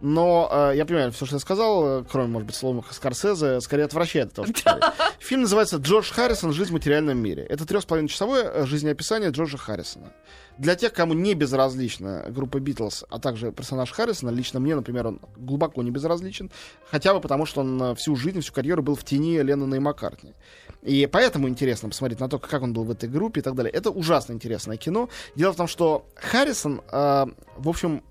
Но 0.00 0.48
э, 0.52 0.76
я 0.76 0.84
понимаю, 0.84 1.12
все, 1.12 1.24
что 1.24 1.36
я 1.36 1.40
сказал, 1.40 2.04
кроме, 2.04 2.28
может 2.28 2.46
быть, 2.46 2.54
слова 2.56 2.84
Скорсезе, 2.90 3.60
скорее 3.60 3.84
отвращает 3.84 4.28
от 4.28 4.34
того, 4.34 4.48
что. 4.54 4.92
Фильм 5.18 5.42
называется 5.42 5.78
«Джордж 5.78 6.12
Харрисон. 6.12 6.52
Жизнь 6.52 6.70
в 6.70 6.74
материальном 6.74 7.18
мире». 7.18 7.44
Это 7.44 7.64
трех 7.66 7.82
с 7.82 7.86
половиной 7.86 8.08
часовое 8.08 8.66
жизнеописание 8.66 9.30
Джорджа 9.30 9.56
Харрисона. 9.56 10.12
Для 10.58 10.76
тех, 10.76 10.92
кому 10.92 11.14
не 11.14 11.34
безразлична 11.34 12.26
группа 12.28 12.60
Битлз, 12.60 13.04
а 13.10 13.18
также 13.18 13.50
персонаж 13.50 13.90
Харрисона, 13.90 14.30
лично 14.30 14.60
мне, 14.60 14.76
например, 14.76 15.08
он 15.08 15.20
глубоко 15.36 15.82
не 15.82 15.90
безразличен, 15.90 16.50
хотя 16.90 17.12
бы 17.12 17.20
потому, 17.20 17.44
что 17.44 17.62
он 17.62 17.96
всю 17.96 18.14
жизнь, 18.14 18.40
всю 18.40 18.52
карьеру 18.52 18.82
был 18.82 18.94
в 18.94 19.04
тени 19.04 19.40
Леннона 19.40 19.74
и 19.74 19.78
Маккартни. 19.80 20.34
И 20.82 21.06
поэтому 21.10 21.48
интересно 21.48 21.88
посмотреть 21.88 22.20
на 22.20 22.28
то, 22.28 22.38
как 22.38 22.62
он 22.62 22.72
был 22.72 22.84
в 22.84 22.90
этой 22.90 23.08
группе 23.08 23.40
и 23.40 23.42
так 23.42 23.54
далее. 23.54 23.72
Это 23.72 23.90
ужасно 23.90 24.32
интересное 24.32 24.76
кино. 24.76 25.08
Дело 25.34 25.52
в 25.52 25.56
том, 25.56 25.66
что 25.66 26.06
Харрисон, 26.14 26.82
э, 26.92 27.26
в 27.56 27.68
общем, 27.68 28.02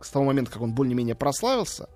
с 0.00 0.10
того 0.10 0.24
момента, 0.24 0.50
как 0.50 0.62
он 0.62 0.72
более-менее 0.72 1.14
прославился, 1.14 1.88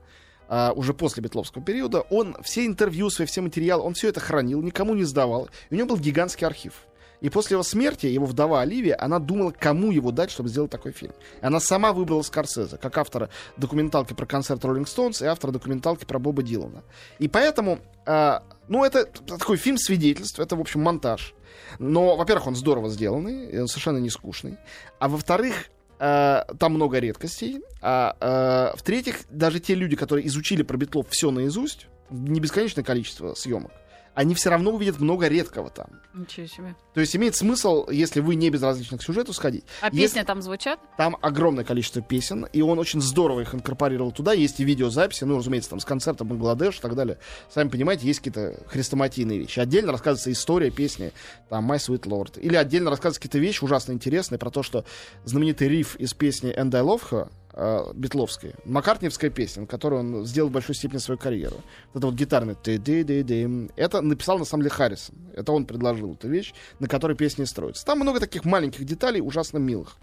а, 0.48 0.72
уже 0.74 0.94
после 0.94 1.22
битловского 1.22 1.64
периода, 1.64 2.00
он 2.00 2.36
все 2.42 2.66
интервью 2.66 3.08
свои, 3.08 3.26
все 3.26 3.40
материалы, 3.40 3.84
он 3.84 3.94
все 3.94 4.08
это 4.08 4.18
хранил, 4.18 4.60
никому 4.62 4.94
не 4.94 5.04
сдавал. 5.04 5.48
И 5.70 5.74
у 5.74 5.76
него 5.76 5.90
был 5.90 5.96
гигантский 5.96 6.44
архив. 6.44 6.86
И 7.20 7.28
после 7.28 7.54
его 7.54 7.62
смерти 7.62 8.06
его 8.06 8.26
вдова 8.26 8.62
Оливия, 8.62 8.96
она 8.98 9.18
думала, 9.18 9.50
кому 9.50 9.90
его 9.90 10.10
дать, 10.10 10.30
чтобы 10.30 10.48
сделать 10.48 10.70
такой 10.70 10.92
фильм. 10.92 11.12
И 11.42 11.44
она 11.44 11.60
сама 11.60 11.92
выбрала 11.92 12.22
Скорсезе, 12.22 12.78
как 12.78 12.96
автора 12.98 13.30
документалки 13.56 14.14
про 14.14 14.26
концерт 14.26 14.64
Роллинг 14.64 14.88
Стоунс 14.88 15.22
и 15.22 15.26
автора 15.26 15.52
документалки 15.52 16.04
про 16.04 16.18
Боба 16.18 16.42
Дилана. 16.42 16.82
И 17.18 17.28
поэтому, 17.28 17.80
а, 18.06 18.42
ну, 18.68 18.84
это 18.84 19.04
такой 19.04 19.56
фильм 19.56 19.76
свидетельств, 19.76 20.40
это, 20.40 20.56
в 20.56 20.60
общем, 20.60 20.80
монтаж. 20.80 21.34
Но, 21.78 22.16
во-первых, 22.16 22.48
он 22.48 22.56
здорово 22.56 22.88
сделанный, 22.88 23.60
он 23.60 23.68
совершенно 23.68 23.98
не 23.98 24.10
скучный. 24.10 24.56
А 24.98 25.08
во-вторых, 25.08 25.70
э, 25.98 26.44
там 26.58 26.74
много 26.74 26.98
редкостей. 26.98 27.62
А 27.80 28.16
э, 28.20 28.76
в-третьих, 28.76 29.20
даже 29.30 29.60
те 29.60 29.74
люди, 29.74 29.96
которые 29.96 30.26
изучили 30.26 30.62
про 30.62 30.76
Битлов 30.76 31.08
все 31.10 31.30
наизусть, 31.30 31.86
не 32.10 32.40
бесконечное 32.40 32.84
количество 32.84 33.34
съемок, 33.34 33.70
они 34.14 34.34
все 34.34 34.50
равно 34.50 34.72
увидят 34.72 35.00
много 35.00 35.28
редкого 35.28 35.70
там. 35.70 35.86
Ничего 36.14 36.46
себе. 36.46 36.74
То 36.94 37.00
есть 37.00 37.14
имеет 37.14 37.36
смысл, 37.36 37.88
если 37.88 38.20
вы 38.20 38.34
не 38.34 38.50
безразличны 38.50 38.98
к 38.98 39.02
сюжету, 39.02 39.32
сходить. 39.32 39.64
А 39.80 39.86
Если- 39.86 40.00
песни 40.00 40.22
там 40.22 40.42
звучат? 40.42 40.80
Там 40.96 41.16
огромное 41.22 41.64
количество 41.64 42.02
песен, 42.02 42.46
и 42.52 42.62
он 42.62 42.78
очень 42.78 43.00
здорово 43.00 43.40
их 43.42 43.54
инкорпорировал 43.54 44.10
туда. 44.12 44.32
Есть 44.32 44.58
и 44.60 44.64
видеозаписи, 44.64 45.24
ну, 45.24 45.36
разумеется, 45.38 45.70
там 45.70 45.80
с 45.80 45.84
концерта 45.84 46.24
Бангладеш 46.24 46.78
и 46.78 46.80
так 46.80 46.94
далее. 46.94 47.18
Сами 47.48 47.68
понимаете, 47.68 48.06
есть 48.06 48.18
какие-то 48.20 48.62
хрестоматийные 48.66 49.38
вещи. 49.38 49.60
Отдельно 49.60 49.92
рассказывается 49.92 50.32
история 50.32 50.70
песни, 50.70 51.12
там, 51.48 51.70
My 51.70 51.76
Sweet 51.76 52.02
Lord. 52.02 52.40
Или 52.40 52.56
отдельно 52.56 52.90
рассказываются 52.90 53.20
какие-то 53.20 53.38
вещи 53.38 53.62
ужасно 53.64 53.92
интересные 53.92 54.38
про 54.38 54.50
то, 54.50 54.62
что 54.62 54.84
знаменитый 55.24 55.68
риф 55.68 55.96
из 55.96 56.12
песни 56.14 56.50
And 56.56 56.74
I 56.74 56.82
Love 56.82 57.02
Her, 57.10 57.30
э, 57.52 57.92
битловской, 57.94 58.54
Маккартниевская 58.64 59.30
песня, 59.30 59.66
которую 59.66 60.00
он 60.00 60.26
сделал 60.26 60.48
в 60.48 60.52
большой 60.52 60.74
степени 60.74 60.98
свою 60.98 61.18
карьеру. 61.18 61.56
Вот 61.92 62.00
это 62.00 62.06
вот 62.06 62.14
гитарный 62.16 62.54
ты-ды-ды-дым. 62.54 63.70
Это 63.76 64.00
написал 64.00 64.38
на 64.38 64.44
самом 64.44 64.62
деле 64.62 64.74
Харрисон. 64.74 65.14
Это 65.34 65.52
он 65.52 65.66
предложил 65.66 66.12
эту 66.14 66.28
вещь, 66.28 66.54
на 66.78 66.88
которой 66.88 67.16
песня 67.16 67.44
и 67.44 67.46
строится. 67.46 67.84
Там 67.84 68.00
много 68.00 68.20
таких 68.20 68.44
маленьких 68.44 68.84
деталей, 68.84 69.20
ужасно 69.20 69.58
милых. 69.58 69.96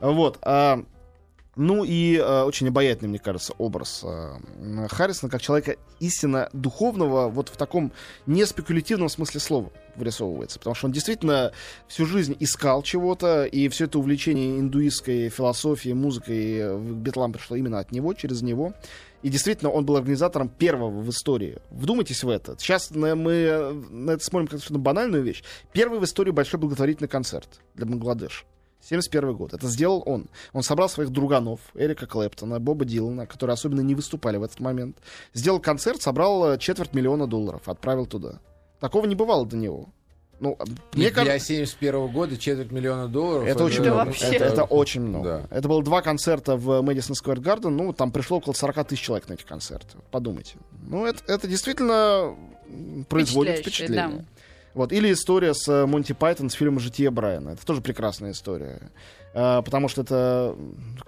Вот. 0.00 0.38
а, 0.42 0.84
ну 1.58 1.82
и 1.82 2.16
э, 2.16 2.42
очень 2.44 2.68
обаятельный, 2.68 3.08
мне 3.08 3.18
кажется, 3.18 3.52
образ 3.58 4.04
э, 4.04 4.86
Харрисона 4.88 5.28
как 5.28 5.42
человека 5.42 5.74
истинно 5.98 6.48
духовного, 6.52 7.28
вот 7.28 7.48
в 7.48 7.56
таком 7.56 7.90
неспекулятивном 8.26 9.08
смысле 9.08 9.40
слова 9.40 9.72
вырисовывается. 9.98 10.58
Потому 10.58 10.74
что 10.74 10.86
он 10.86 10.92
действительно 10.92 11.52
всю 11.86 12.06
жизнь 12.06 12.36
искал 12.40 12.82
чего-то, 12.82 13.44
и 13.44 13.68
все 13.68 13.84
это 13.84 13.98
увлечение 13.98 14.58
индуистской 14.58 15.28
философией, 15.28 15.94
музыкой 15.94 16.58
э, 16.58 16.74
в 16.74 16.96
Битлам 16.96 17.32
пришло 17.32 17.56
именно 17.56 17.78
от 17.78 17.92
него, 17.92 18.14
через 18.14 18.42
него. 18.42 18.72
И 19.22 19.30
действительно, 19.30 19.70
он 19.70 19.84
был 19.84 19.96
организатором 19.96 20.48
первого 20.48 21.00
в 21.00 21.10
истории. 21.10 21.58
Вдумайтесь 21.70 22.22
в 22.22 22.28
это. 22.28 22.56
Сейчас 22.58 22.90
мы 22.92 23.32
э, 23.32 23.72
на 23.90 24.12
это 24.12 24.24
смотрим 24.24 24.46
как 24.46 24.60
совершенно 24.60 24.78
банальную 24.78 25.22
вещь. 25.22 25.42
Первый 25.72 25.98
в 25.98 26.04
истории 26.04 26.30
большой 26.30 26.60
благотворительный 26.60 27.08
концерт 27.08 27.60
для 27.74 27.86
Бангладеш. 27.86 28.46
71 28.80 29.34
год. 29.34 29.54
Это 29.54 29.66
сделал 29.66 30.02
он. 30.06 30.28
Он 30.52 30.62
собрал 30.62 30.88
своих 30.88 31.10
друганов, 31.10 31.60
Эрика 31.74 32.06
Клэптона, 32.06 32.60
Боба 32.60 32.84
Дилана, 32.84 33.26
которые 33.26 33.54
особенно 33.54 33.80
не 33.80 33.94
выступали 33.94 34.36
в 34.36 34.42
этот 34.42 34.60
момент. 34.60 34.96
Сделал 35.34 35.60
концерт, 35.60 36.00
собрал 36.00 36.52
э, 36.52 36.58
четверть 36.58 36.94
миллиона 36.94 37.26
долларов, 37.26 37.68
отправил 37.68 38.06
туда. 38.06 38.40
Такого 38.80 39.06
не 39.06 39.14
бывало 39.14 39.44
до 39.46 39.56
него. 39.56 39.88
Ну, 40.40 40.54
а, 40.58 40.64
Мне 40.94 41.10
для 41.10 41.10
кажется... 41.10 41.48
71 41.48 42.06
года 42.12 42.36
четверть 42.36 42.70
миллиона 42.70 43.08
долларов. 43.08 43.48
Это 43.48 43.64
очень 43.64 43.80
Это 43.80 43.90
много. 43.92 44.06
вообще- 44.06 44.26
Это, 44.26 44.44
это 44.44 44.62
очень 44.64 45.00
много. 45.00 45.46
Да. 45.50 45.56
Это 45.56 45.66
было 45.68 45.82
два 45.82 46.00
концерта 46.00 46.56
в 46.56 46.80
Мэдисон 46.80 47.16
Сквер 47.16 47.40
Гарден. 47.40 47.76
Ну, 47.76 47.92
там 47.92 48.12
пришло 48.12 48.36
около 48.38 48.52
40 48.52 48.84
тысяч 48.86 49.02
человек 49.02 49.28
на 49.28 49.34
эти 49.34 49.42
концерты. 49.42 49.98
Подумайте. 50.12 50.54
Ну, 50.86 51.06
это, 51.06 51.20
это 51.26 51.48
действительно 51.48 52.36
производит 53.08 53.58
впечатление. 53.58 54.08
да. 54.18 54.24
Вот. 54.74 54.92
Или 54.92 55.12
история 55.12 55.54
с 55.54 55.66
э, 55.66 55.86
Монти 55.86 56.12
Пайтон 56.12 56.50
с 56.50 56.52
фильма 56.52 56.78
«Житие 56.78 57.10
Брайана». 57.10 57.50
Это 57.50 57.66
тоже 57.66 57.80
прекрасная 57.80 58.30
история. 58.30 58.80
Э, 59.34 59.62
потому 59.64 59.88
что 59.88 60.02
это 60.02 60.56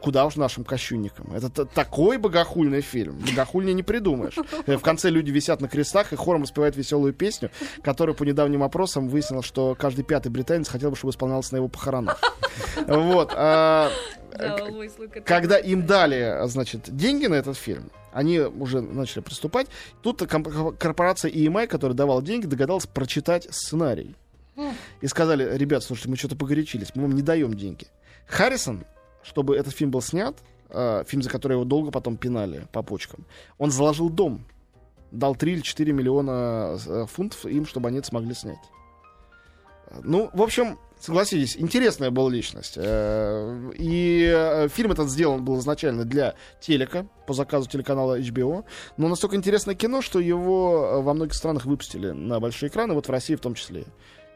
куда 0.00 0.24
уж 0.26 0.36
нашим 0.36 0.64
кощунникам. 0.64 1.32
Это 1.34 1.64
такой 1.66 2.18
богохульный 2.18 2.80
фильм. 2.80 3.18
Богохульнее 3.18 3.74
не 3.74 3.82
придумаешь. 3.82 4.36
Э, 4.66 4.76
В 4.76 4.82
конце 4.82 5.10
люди 5.10 5.30
висят 5.30 5.60
на 5.60 5.68
крестах 5.68 6.12
и 6.12 6.16
хором 6.16 6.42
распевают 6.42 6.76
веселую 6.76 7.12
песню, 7.12 7.50
которая 7.82 8.14
по 8.14 8.24
недавним 8.24 8.62
опросам 8.62 9.08
выяснилось, 9.08 9.46
что 9.46 9.74
каждый 9.78 10.04
пятый 10.04 10.28
британец 10.28 10.68
хотел 10.68 10.90
бы, 10.90 10.96
чтобы 10.96 11.10
исполнялась 11.12 11.50
на 11.52 11.56
его 11.56 11.68
похоронах. 11.68 12.20
Вот. 12.86 13.32
а, 13.34 13.90
Лука- 14.98 15.20
когда 15.24 15.58
им 15.58 15.86
дали, 15.86 16.36
значит, 16.46 16.94
деньги 16.94 17.26
на 17.26 17.34
этот 17.34 17.56
фильм, 17.58 17.90
они 18.12 18.38
уже 18.40 18.80
начали 18.80 19.20
приступать. 19.22 19.66
Тут 20.02 20.22
корпорация 20.26 21.30
EMI, 21.30 21.66
которая 21.66 21.96
давала 21.96 22.22
деньги, 22.22 22.46
догадалась 22.46 22.86
прочитать 22.86 23.48
сценарий. 23.50 24.14
И 25.00 25.06
сказали, 25.06 25.56
ребят, 25.56 25.82
слушайте, 25.82 26.10
мы 26.10 26.16
что-то 26.16 26.36
погорячились, 26.36 26.94
мы 26.94 27.02
вам 27.02 27.12
не 27.12 27.22
даем 27.22 27.54
деньги. 27.54 27.86
Харрисон, 28.26 28.84
чтобы 29.22 29.56
этот 29.56 29.74
фильм 29.74 29.90
был 29.90 30.02
снят, 30.02 30.36
э, 30.68 31.04
фильм, 31.06 31.22
за 31.22 31.30
который 31.30 31.54
его 31.54 31.64
долго 31.64 31.90
потом 31.90 32.16
пинали 32.16 32.66
по 32.72 32.82
почкам, 32.82 33.26
он 33.58 33.70
заложил 33.70 34.10
дом. 34.10 34.44
Дал 35.10 35.34
3 35.34 35.52
или 35.52 35.60
4 35.60 35.92
миллиона 35.92 36.78
э, 36.86 37.06
фунтов 37.06 37.44
им, 37.46 37.66
чтобы 37.66 37.88
они 37.88 37.98
это 37.98 38.08
смогли 38.08 38.34
снять. 38.34 38.60
Ну, 40.04 40.30
в 40.32 40.42
общем, 40.42 40.78
согласитесь, 41.00 41.56
интересная 41.56 42.10
была 42.10 42.30
личность. 42.30 42.74
Э, 42.76 43.72
И 43.74 44.30
э, 44.32 44.68
фильм 44.68 44.92
этот 44.92 45.10
сделан 45.10 45.44
был 45.44 45.58
изначально 45.58 46.04
для 46.04 46.34
телека, 46.60 47.06
по 47.26 47.32
заказу 47.32 47.68
телеканала 47.68 48.18
HBO. 48.20 48.64
Но 48.96 49.08
настолько 49.08 49.36
интересное 49.36 49.74
кино, 49.74 50.00
что 50.02 50.20
его 50.20 50.86
э, 50.92 51.00
во 51.02 51.14
многих 51.14 51.34
странах 51.34 51.64
выпустили 51.64 52.10
на 52.10 52.38
большие 52.38 52.68
экраны, 52.68 52.94
вот 52.94 53.08
в 53.08 53.10
России 53.10 53.34
в 53.34 53.40
том 53.40 53.54
числе. 53.54 53.84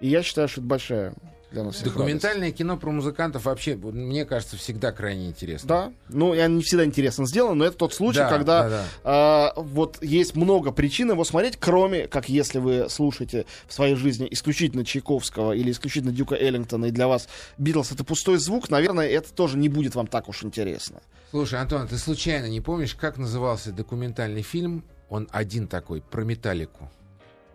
И 0.01 0.09
я 0.09 0.23
считаю, 0.23 0.49
что 0.49 0.61
это 0.61 0.69
большая 0.69 1.15
для 1.55 1.63
нас 1.65 1.77
всех 1.77 1.87
Документальное 1.87 2.51
кино 2.51 2.77
про 2.77 2.91
музыкантов 2.91 3.45
вообще, 3.47 3.77
мне 3.77 4.25
кажется, 4.27 4.57
всегда 4.57 4.93
крайне 4.93 5.29
интересно. 5.29 5.69
Да, 5.69 5.93
ну, 6.09 6.35
и 6.35 6.39
они 6.39 6.57
не 6.57 6.63
всегда 6.63 6.85
интересно 6.85 7.27
сделаны, 7.27 7.55
но 7.55 7.65
это 7.65 7.77
тот 7.77 7.95
случай, 7.95 8.19
Да, 8.19 8.29
когда 8.29 8.63
да, 8.63 8.69
да. 8.69 8.85
а, 9.05 9.53
вот 9.57 10.03
есть 10.03 10.35
много 10.35 10.73
причин 10.73 11.11
его 11.11 11.25
смотреть, 11.25 11.57
кроме, 11.59 12.09
как 12.09 12.29
если 12.29 12.59
вы 12.59 12.89
слушаете 12.91 13.47
в 13.67 13.73
своей 13.73 13.95
жизни 13.95 14.27
исключительно 14.31 14.85
Чайковского 14.85 15.53
или 15.53 15.71
исключительно 15.71 16.13
Дюка 16.13 16.35
Эллингтона, 16.35 16.87
и 16.87 16.91
для 16.91 17.09
вас 17.09 17.29
Битлз 17.57 17.93
это 17.93 18.05
пустой 18.05 18.39
звук, 18.39 18.69
наверное, 18.69 19.09
это 19.09 19.33
тоже 19.33 19.57
не 19.57 19.69
будет 19.69 19.95
вам 19.95 20.09
так 20.09 20.29
уж 20.29 20.45
интересно. 20.45 21.01
Слушай, 21.31 21.61
Антон, 21.61 21.87
ты 21.89 21.97
случайно 21.99 22.47
не 22.47 22.61
помнишь, 22.61 22.95
как 22.95 23.17
назывался 23.17 23.73
документальный 23.73 24.43
фильм? 24.43 24.85
Он 25.09 25.29
один 25.31 25.69
такой, 25.69 26.01
про 26.01 26.25
металлику. 26.25 26.91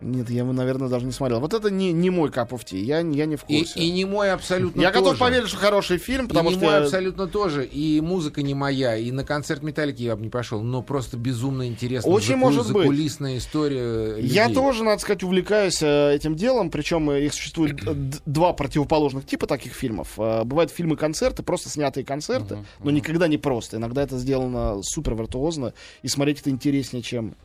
Нет, 0.01 0.29
я 0.29 0.39
его, 0.39 0.53
наверное, 0.53 0.87
даже 0.87 1.05
не 1.05 1.11
смотрел. 1.11 1.39
Вот 1.41 1.53
это 1.53 1.69
не, 1.69 1.91
не 1.91 2.09
мой 2.09 2.31
кап 2.31 2.53
я, 2.71 2.99
я 2.99 3.25
не 3.25 3.35
в 3.35 3.43
И, 3.49 3.59
курсе. 3.59 3.79
и 3.79 3.91
не 3.91 4.05
мой 4.05 4.31
абсолютно 4.31 4.79
я 4.81 4.91
тоже. 4.91 5.03
готов 5.03 5.19
поверить, 5.19 5.47
что 5.49 5.57
хороший 5.57 5.97
фильм, 5.97 6.25
И 6.25 6.27
потому 6.29 6.49
не 6.51 6.55
что... 6.55 6.65
мой 6.65 6.73
я- 6.75 6.83
абсолютно 6.83 7.27
тоже, 7.27 7.65
и 7.65 7.99
музыка 8.01 8.41
не 8.41 8.53
моя, 8.53 8.95
и 8.95 9.11
на 9.11 9.23
концерт 9.25 9.61
Металлики 9.61 10.01
я 10.03 10.15
бы 10.15 10.21
не 10.23 10.29
пошел, 10.29 10.61
но 10.63 10.81
просто 10.81 11.17
безумно 11.17 11.67
интересно. 11.67 12.09
Очень 12.11 12.37
может 12.37 12.67
быть. 12.71 12.83
Закулисная 12.83 13.37
история 13.37 14.15
Я 14.19 14.43
людей. 14.47 14.55
тоже, 14.55 14.83
надо 14.83 15.01
сказать, 15.01 15.21
увлекаюсь 15.23 15.81
э, 15.81 16.15
этим 16.15 16.35
делом, 16.35 16.71
причем 16.71 17.09
э, 17.09 17.25
их 17.25 17.33
существует 17.33 17.75
д- 17.75 18.17
два 18.25 18.53
противоположных 18.53 19.25
типа 19.25 19.47
таких 19.47 19.73
фильмов. 19.73 20.13
Э, 20.17 20.43
бывают 20.45 20.71
фильмы-концерты, 20.71 21.43
просто 21.43 21.69
снятые 21.69 22.05
концерты, 22.05 22.59
но 22.83 22.89
никогда 22.91 23.27
не 23.27 23.37
просто. 23.37 23.77
Иногда 23.77 24.01
это 24.01 24.17
сделано 24.17 24.81
супер 24.81 25.15
виртуозно, 25.15 25.73
и 26.03 26.07
смотреть 26.07 26.39
это 26.41 26.49
интереснее, 26.49 27.03
чем 27.03 27.35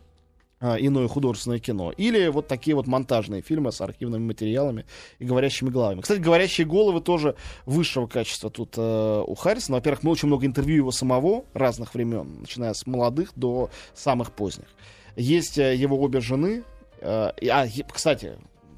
иное 0.78 1.08
художественное 1.08 1.58
кино. 1.58 1.92
Или 1.96 2.28
вот 2.28 2.48
такие 2.48 2.74
вот 2.74 2.86
монтажные 2.86 3.42
фильмы 3.42 3.72
с 3.72 3.80
архивными 3.80 4.24
материалами 4.24 4.86
и 5.18 5.24
говорящими 5.24 5.68
головами. 5.70 6.00
Кстати, 6.00 6.20
говорящие 6.20 6.66
головы 6.66 7.00
тоже 7.00 7.36
высшего 7.66 8.06
качества 8.06 8.50
тут 8.50 8.74
э, 8.76 9.24
у 9.26 9.34
Харрисона. 9.34 9.76
Во-первых, 9.78 10.02
мы 10.02 10.10
очень 10.12 10.28
много 10.28 10.46
интервью 10.46 10.76
его 10.76 10.90
самого 10.92 11.44
разных 11.54 11.94
времен, 11.94 12.40
начиная 12.40 12.72
с 12.74 12.86
молодых 12.86 13.32
до 13.36 13.70
самых 13.94 14.32
поздних. 14.32 14.66
Есть 15.16 15.58
э, 15.58 15.74
его 15.74 16.00
обе 16.00 16.20
жены. 16.20 16.62
э, 17.00 17.30
и- 17.40 17.48
а, 17.48 17.66
кстати, 17.92 18.32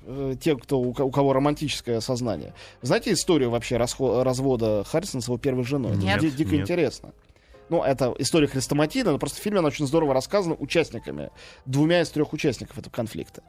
э, 0.05 0.35
те, 0.40 0.57
кто, 0.57 0.81
у, 0.81 0.93
ко- 0.93 1.02
у 1.05 1.11
кого 1.11 1.33
романтическое 1.33 2.00
сознание. 2.00 2.55
Знаете 2.83 3.12
историю 3.12 3.50
вообще 3.50 3.76
расхо- 3.76 4.23
развода 4.23 4.85
Харрисона 4.85 5.21
с 5.23 5.26
его 5.28 5.38
первой 5.38 5.64
женой? 5.64 5.93
Это 5.93 6.00
Нет. 6.02 6.21
ди- 6.21 6.31
дико 6.31 6.52
Нет. 6.52 6.61
интересно. 6.62 7.12
Ну, 7.68 7.82
это 7.82 8.14
история 8.18 8.46
хрестоматийна, 8.46 9.12
но 9.12 9.18
просто 9.18 9.40
в 9.40 9.42
фильме 9.42 9.58
она 9.58 9.68
очень 9.68 9.87
здорово 9.87 10.14
рассказана 10.14 10.54
участниками, 10.54 11.30
двумя 11.64 12.02
из 12.02 12.11
трех 12.11 12.32
участников 12.32 12.78
этого 12.78 12.92
конфликта. 12.92 13.42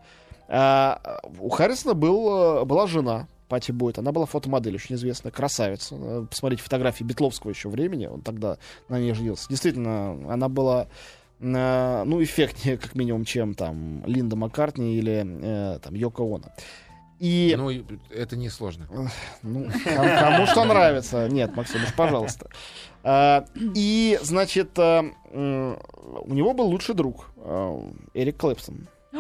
А, 0.47 1.19
у 1.39 1.50
Харрисона 1.50 1.93
был, 1.93 2.65
была 2.65 2.88
жена, 2.88 3.27
Пати 3.47 3.71
Бойт. 3.71 3.97
Она 3.97 4.12
была 4.12 4.25
фотомодель, 4.25 4.75
очень 4.75 4.95
известная, 4.95 5.31
красавица. 5.31 6.25
Посмотрите 6.29 6.63
фотографии 6.63 7.03
Битловского 7.03 7.51
еще 7.51 7.69
времени, 7.69 8.07
он 8.07 8.21
тогда 8.21 8.57
на 8.89 9.00
ней 9.00 9.13
женился. 9.13 9.47
Действительно, 9.50 10.12
она 10.31 10.50
была 10.50 10.88
э, 11.39 12.03
ну, 12.05 12.21
эффектнее, 12.21 12.77
как 12.77 12.95
минимум, 12.95 13.25
чем 13.25 13.53
там 13.53 14.03
Линда 14.05 14.36
Маккартни 14.36 14.95
или 14.95 15.25
э, 15.25 15.79
там 15.79 15.95
Йоко 15.95 16.24
Оно. 16.24 16.51
И 17.19 17.55
Ну, 17.57 17.69
это 18.12 18.36
несложно. 18.38 18.88
ну, 19.43 19.63
ком- 19.83 20.19
кому 20.19 20.45
что 20.45 20.65
нравится. 20.65 21.27
Нет, 21.29 21.55
Максим, 21.55 21.83
уж 21.83 21.93
пожалуйста. 21.95 22.50
А, 23.03 23.45
И, 23.75 24.19
значит, 24.21 24.77
м, 24.77 25.15
у 25.31 26.33
него 26.33 26.53
был 26.53 26.65
лучший 26.68 26.94
друг, 26.96 27.31
а, 27.37 27.81
Эрик 28.13 28.37
Клэптон. 28.37 28.87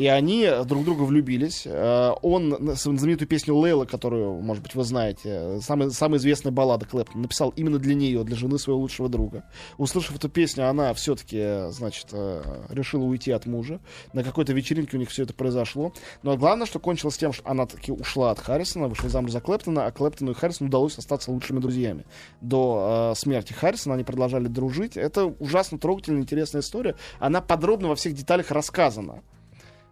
И 0.00 0.06
они 0.06 0.48
друг 0.64 0.86
друга 0.86 1.02
влюбились. 1.02 1.64
А, 1.66 2.14
Он 2.22 2.48
на 2.48 2.74
знаменитую 2.74 3.28
песню 3.28 3.54
Лейла, 3.54 3.84
которую, 3.84 4.40
может 4.40 4.62
быть, 4.62 4.74
вы 4.74 4.82
знаете, 4.82 5.60
самая, 5.60 5.90
самая 5.90 6.18
известная 6.18 6.52
баллада 6.52 6.86
Клэптона, 6.86 7.24
написал 7.24 7.50
именно 7.50 7.78
для 7.78 7.94
нее, 7.94 8.24
для 8.24 8.34
жены 8.34 8.58
своего 8.58 8.80
лучшего 8.80 9.10
друга. 9.10 9.44
Услышав 9.76 10.16
эту 10.16 10.30
песню, 10.30 10.70
она 10.70 10.94
все-таки, 10.94 11.70
значит, 11.70 12.06
э, 12.12 12.42
решила 12.70 13.04
уйти 13.04 13.30
от 13.30 13.44
мужа. 13.44 13.78
На 14.14 14.24
какой-то 14.24 14.54
вечеринке 14.54 14.96
у 14.96 15.00
них 15.00 15.10
все 15.10 15.24
это 15.24 15.34
произошло. 15.34 15.92
Но 16.22 16.34
главное, 16.38 16.64
что 16.64 16.78
кончилось 16.78 17.18
тем, 17.18 17.34
что 17.34 17.46
она 17.46 17.66
таки 17.66 17.92
ушла 17.92 18.30
от 18.30 18.38
Харрисона, 18.38 18.88
вышла 18.88 19.10
замуж 19.10 19.32
за 19.32 19.42
Клэптона, 19.42 19.84
а 19.84 19.92
Клэптону 19.92 20.30
и 20.30 20.34
Харрисону 20.34 20.68
удалось 20.68 20.96
остаться 20.96 21.30
лучшими 21.30 21.58
друзьями. 21.58 22.06
До 22.40 23.10
э, 23.12 23.18
смерти 23.18 23.52
Харрисона 23.52 23.96
они 23.96 24.04
продолжали 24.04 24.46
дружить. 24.46 24.96
Это 24.96 25.26
ужасно 25.26 25.78
трогательная, 25.78 26.22
интересная 26.22 26.62
история. 26.62 26.96
Она 27.18 27.42
подробно 27.42 27.88
во 27.88 27.96
всех 27.96 28.14
деталях 28.14 28.50
рассказана. 28.50 29.20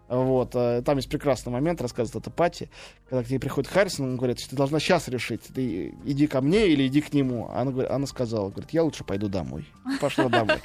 Вот, 0.09 0.55
э, 0.55 0.81
там 0.83 0.97
есть 0.97 1.07
прекрасный 1.07 1.51
момент, 1.51 1.81
рассказывает 1.81 2.15
это 2.25 2.31
Пати, 2.31 2.69
когда 3.09 3.23
к 3.23 3.29
ней 3.29 3.37
приходит 3.37 3.69
Харрисон, 3.69 4.05
он 4.07 4.17
говорит, 4.17 4.39
что 4.39 4.49
ты 4.49 4.55
должна 4.55 4.79
сейчас 4.79 5.07
решить, 5.07 5.41
ты 5.53 5.93
иди 6.03 6.25
ко 6.25 6.41
мне 6.41 6.67
или 6.67 6.87
иди 6.87 6.99
к 7.01 7.13
нему. 7.13 7.47
Она, 7.53 7.71
говорит, 7.71 7.91
она 7.91 8.07
сказала, 8.07 8.49
говорит, 8.49 8.71
я 8.71 8.83
лучше 8.83 9.03
пойду 9.03 9.27
домой. 9.29 9.65
Пошла 10.01 10.27
домой. 10.27 10.57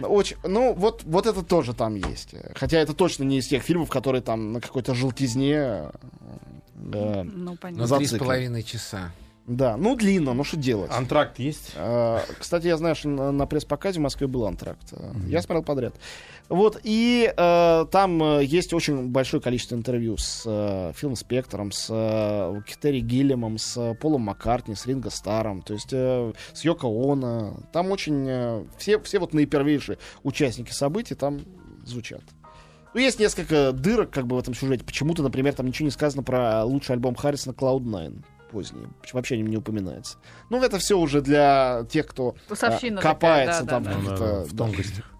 Ну, 0.00 0.08
Очень, 0.12 0.36
ну, 0.44 0.74
вот, 0.74 1.02
вот 1.04 1.26
это 1.26 1.42
тоже 1.42 1.72
там 1.72 1.94
есть. 1.94 2.34
Хотя 2.54 2.78
это 2.78 2.92
точно 2.92 3.24
не 3.24 3.38
из 3.38 3.48
тех 3.48 3.62
фильмов, 3.62 3.88
которые 3.88 4.20
там 4.20 4.52
на 4.52 4.60
какой-то 4.60 4.94
желтизне. 4.94 5.54
э, 5.54 5.90
Ну, 6.74 7.24
Но 7.24 7.56
понятно. 7.56 7.86
За- 7.86 7.96
три 7.96 8.06
с 8.06 8.18
половиной 8.18 8.62
часа. 8.62 9.12
Да, 9.46 9.76
ну 9.76 9.96
длинно, 9.96 10.34
ну 10.34 10.44
что 10.44 10.56
делать. 10.56 10.90
Антракт 10.92 11.38
есть? 11.38 11.72
Э, 11.74 12.20
Кстати, 12.38 12.68
я 12.68 12.76
знаю, 12.76 12.94
что 12.94 13.08
на, 13.08 13.32
на 13.32 13.46
пресс-показе 13.46 13.98
в 13.98 14.02
Москве 14.02 14.26
был 14.28 14.46
антракт. 14.46 14.92
Э, 14.92 15.12
Я 15.26 15.42
смотрел 15.42 15.64
подряд. 15.64 15.94
Вот, 16.48 16.78
и 16.84 17.32
э, 17.36 17.86
там 17.90 18.40
есть 18.40 18.72
очень 18.72 19.08
большое 19.08 19.42
количество 19.42 19.74
интервью 19.74 20.16
с 20.16 20.44
э, 20.46 20.92
Филом 20.96 21.16
Спектором, 21.16 21.72
с 21.72 21.88
э, 21.90 22.60
Терри 22.80 23.00
Гиллемом, 23.00 23.58
с 23.58 23.76
э, 23.76 23.94
Полом 23.94 24.22
Маккартни, 24.22 24.74
с 24.74 24.86
Ринго 24.86 25.10
Старом, 25.10 25.62
то 25.62 25.72
есть 25.74 25.92
э, 25.92 26.32
с 26.52 26.64
Йоко 26.64 26.86
Оно. 26.86 27.56
Там 27.72 27.90
очень... 27.90 28.26
э, 28.28 28.64
все, 28.78 29.00
все 29.00 29.18
вот 29.18 29.32
наипервейшие 29.34 29.98
участники 30.22 30.70
событий 30.72 31.14
там 31.14 31.40
звучат. 31.84 32.22
Ну, 32.94 33.00
есть 33.00 33.18
несколько 33.18 33.72
дырок 33.72 34.10
как 34.10 34.26
бы 34.26 34.36
в 34.36 34.38
этом 34.38 34.54
сюжете. 34.54 34.84
Почему-то, 34.84 35.22
например, 35.22 35.54
там 35.54 35.66
ничего 35.66 35.86
не 35.86 35.90
сказано 35.90 36.22
про 36.22 36.62
лучший 36.64 36.92
альбом 36.92 37.14
Харрисона 37.14 37.54
Cloud9 37.54 38.22
поздний. 38.52 38.86
Почему 39.00 39.18
Вообще 39.18 39.34
о 39.34 39.38
нем 39.38 39.48
не 39.48 39.56
упоминается. 39.56 40.18
Ну, 40.50 40.62
это 40.62 40.78
все 40.78 40.98
уже 40.98 41.20
для 41.22 41.84
тех, 41.90 42.06
кто 42.06 42.36
а, 42.46 42.48
Тусовщина 42.48 43.00
копается 43.00 43.64
такая, 43.64 43.82
там 43.82 43.84
да, 43.84 43.98
в 43.98 44.18
да, 44.18 44.44
в 44.44 44.52
да. 44.52 44.64
тонкостях. 44.64 45.12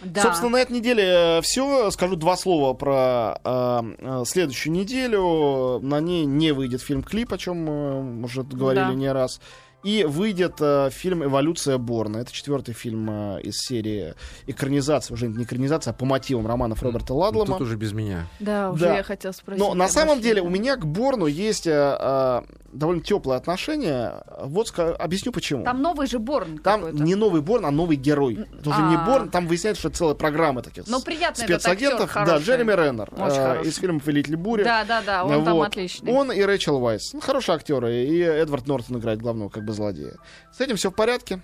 Да. 0.00 0.22
Собственно, 0.22 0.50
на 0.52 0.56
этой 0.58 0.72
неделе 0.72 1.40
все. 1.42 1.90
Скажу 1.90 2.14
два 2.14 2.36
слова 2.36 2.72
про 2.72 3.40
э, 3.44 3.94
э, 3.98 4.22
следующую 4.26 4.72
неделю. 4.72 5.80
На 5.80 6.00
ней 6.00 6.24
не 6.24 6.52
выйдет 6.52 6.82
фильм-клип, 6.82 7.32
о 7.32 7.38
чем 7.38 7.64
мы 7.64 8.24
уже 8.24 8.44
говорили 8.44 8.84
Да. 8.84 8.94
не 8.94 9.10
раз. 9.10 9.40
И 9.84 10.02
выйдет 10.04 10.54
э, 10.60 10.90
фильм 10.90 11.22
«Эволюция 11.24 11.78
Борна». 11.78 12.18
Это 12.18 12.32
четвертый 12.32 12.74
фильм 12.74 13.08
э, 13.36 13.40
из 13.42 13.58
серии 13.58 14.14
экранизации, 14.48 15.14
уже 15.14 15.28
не 15.28 15.44
экранизация, 15.44 15.92
а 15.92 15.94
по 15.94 16.04
мотивам 16.04 16.48
романов 16.48 16.82
Роберта 16.82 17.14
Ладлома. 17.14 17.52
Тут 17.58 17.60
уже 17.62 17.76
без 17.76 17.92
меня. 17.92 18.26
Да, 18.40 18.72
уже 18.72 18.86
Да. 18.86 18.96
я 18.96 19.02
хотела 19.04 19.30
спросить. 19.30 19.62
Но 19.62 19.74
на 19.74 19.86
самом 19.88 20.20
деле 20.20 20.42
у 20.42 20.48
меня 20.48 20.74
к 20.76 20.84
Борну 20.84 21.26
есть 21.26 21.68
э, 21.68 21.96
э, 22.00 22.42
довольно 22.72 23.02
теплое 23.02 23.36
отношение. 23.36 24.14
Вот 24.42 24.66
ска- 24.68 24.94
объясню 24.96 25.30
почему. 25.30 25.62
Там 25.62 25.80
новый 25.80 26.08
же 26.08 26.18
Борн 26.18 26.58
Там 26.58 26.80
какой-то. 26.80 27.02
не 27.04 27.14
новый 27.14 27.40
Борн, 27.40 27.64
а 27.66 27.70
новый 27.70 27.96
герой. 27.96 28.46
Это 28.58 28.70
уже 28.70 28.82
не 28.82 28.96
а. 28.96 29.04
Борн, 29.06 29.28
там 29.30 29.46
выясняется, 29.46 29.80
что 29.80 29.90
целая 29.90 30.14
программа 30.16 30.62
таких 30.62 30.88
Ну, 30.88 30.98
с- 30.98 31.04
приятный 31.04 31.44
этот 31.44 31.62
спецагентов. 31.62 32.16
актер, 32.16 32.26
да. 32.26 32.38
Джереми 32.38 32.72
Реннер 32.72 33.10
э, 33.16 33.62
из 33.64 33.76
фильма 33.76 34.00
«Повелитель 34.00 34.36
бури». 34.36 34.64
Да, 34.64 34.84
да, 34.84 35.02
да, 35.06 35.24
он 35.24 35.44
там 35.44 35.54
Вот. 35.54 35.68
отличный. 35.68 36.12
Он 36.12 36.32
и 36.32 36.42
Рэйчел 36.42 36.80
Вайс. 36.80 37.12
Ну, 37.12 37.20
хорошие 37.20 37.54
актеры. 37.54 38.04
И 38.04 38.18
Эдвард 38.20 38.66
Нортон 38.66 38.98
играет 38.98 39.20
главного 39.22 39.48
как 39.50 39.67
бы 39.68 39.74
злодея. 39.74 40.16
С 40.52 40.60
этим 40.60 40.76
все 40.76 40.90
в 40.90 40.94
порядке. 40.94 41.40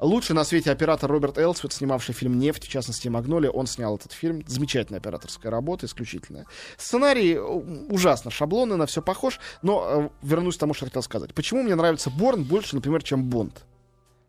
Лучший 0.00 0.34
на 0.34 0.44
свете 0.44 0.70
оператор 0.70 1.10
Роберт 1.10 1.38
Элсвит, 1.38 1.72
снимавший 1.72 2.14
фильм 2.14 2.38
«Нефть», 2.38 2.66
в 2.66 2.68
частности 2.68 3.08
«Магнолия», 3.08 3.50
он 3.50 3.66
снял 3.66 3.96
этот 3.96 4.12
фильм. 4.12 4.44
Замечательная 4.46 5.00
операторская 5.00 5.50
работа, 5.50 5.86
исключительная. 5.86 6.46
Сценарий 6.76 7.34
э, 7.34 7.40
ужасно 7.40 8.30
шаблонный, 8.30 8.76
на 8.76 8.86
все 8.86 9.02
похож, 9.02 9.40
но 9.62 10.10
э, 10.22 10.26
вернусь 10.26 10.56
к 10.56 10.60
тому, 10.60 10.72
что 10.72 10.84
хотел 10.86 11.02
сказать. 11.02 11.34
Почему 11.34 11.62
мне 11.64 11.74
нравится 11.74 12.10
Борн 12.10 12.44
больше, 12.44 12.76
например, 12.76 13.02
чем 13.02 13.24
Бонд? 13.24 13.64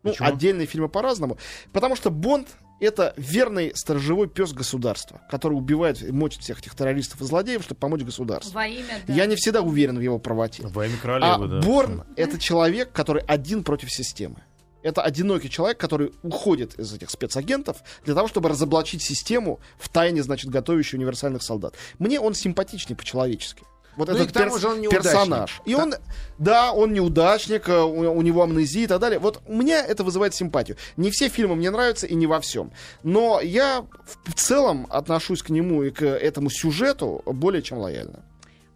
Ну, 0.02 0.10
Почему? 0.10 0.28
отдельные 0.28 0.66
фильмы 0.66 0.88
по-разному. 0.88 1.38
Потому 1.72 1.94
что 1.94 2.10
Бонд— 2.10 2.48
это 2.80 3.14
верный 3.16 3.72
сторожевой 3.74 4.28
пес 4.28 4.52
государства, 4.52 5.20
который 5.30 5.54
убивает 5.54 6.02
и 6.02 6.10
мочит 6.10 6.42
всех 6.42 6.60
этих 6.60 6.74
террористов 6.74 7.20
и 7.20 7.24
злодеев, 7.24 7.62
чтобы 7.62 7.78
помочь 7.78 8.02
государству. 8.02 8.52
Во 8.54 8.66
имя, 8.66 9.00
да. 9.06 9.12
Я 9.12 9.26
не 9.26 9.36
всегда 9.36 9.60
уверен 9.60 9.98
в 9.98 10.00
его 10.00 10.18
правоте. 10.18 10.66
Во 10.66 10.86
имя 10.86 10.96
А 10.98 11.02
королевы, 11.02 11.48
да. 11.48 11.60
Борн— 11.60 12.04
это 12.16 12.38
человек, 12.38 12.92
который 12.92 13.22
один 13.22 13.62
против 13.62 13.92
системы. 13.92 14.42
Это 14.82 15.02
одинокий 15.02 15.50
человек, 15.50 15.78
который 15.78 16.12
уходит 16.22 16.78
из 16.78 16.92
этих 16.94 17.10
спецагентов 17.10 17.82
для 18.04 18.14
того, 18.14 18.28
чтобы 18.28 18.48
разоблачить 18.48 19.02
систему 19.02 19.60
в 19.78 19.90
тайне, 19.90 20.22
значит, 20.22 20.50
готовящую 20.50 21.00
универсальных 21.00 21.42
солдат. 21.42 21.74
Мне 21.98 22.18
он 22.18 22.34
симпатичнее 22.34 22.96
по-человечески. 22.96 23.62
Вот 24.00 24.08
Ну 24.08 24.14
и 24.14 24.18
этот 24.18 24.30
к 24.30 24.32
тому 24.34 24.50
перс- 24.52 24.60
же 24.60 24.68
он 24.68 24.82
персонаж. 24.88 25.60
И 25.66 25.74
Так. 25.74 25.84
он, 25.84 25.94
да, 26.38 26.72
он 26.72 26.92
неудачник, 26.92 27.68
э, 27.68 27.80
у, 27.82 28.10
у 28.12 28.22
него 28.22 28.42
амнезия 28.42 28.84
и 28.84 28.86
так 28.86 28.98
далее. 29.00 29.18
Вот 29.18 29.40
у 29.46 29.54
меня 29.54 29.84
это 29.84 30.02
вызывает 30.04 30.34
симпатию. 30.34 30.76
Не 30.96 31.10
все 31.10 31.28
фильмы 31.28 31.54
мне 31.56 31.70
нравятся 31.70 32.06
и 32.06 32.14
не 32.14 32.26
во 32.26 32.40
всем. 32.40 32.72
Но 33.02 33.40
я 33.40 33.84
в 34.24 34.34
целом 34.34 34.86
отношусь 34.90 35.42
к 35.42 35.50
нему 35.50 35.82
и 35.82 35.90
к 35.90 36.02
этому 36.04 36.50
сюжету 36.50 37.22
более 37.26 37.62
чем 37.62 37.78
лояльно. 37.78 38.20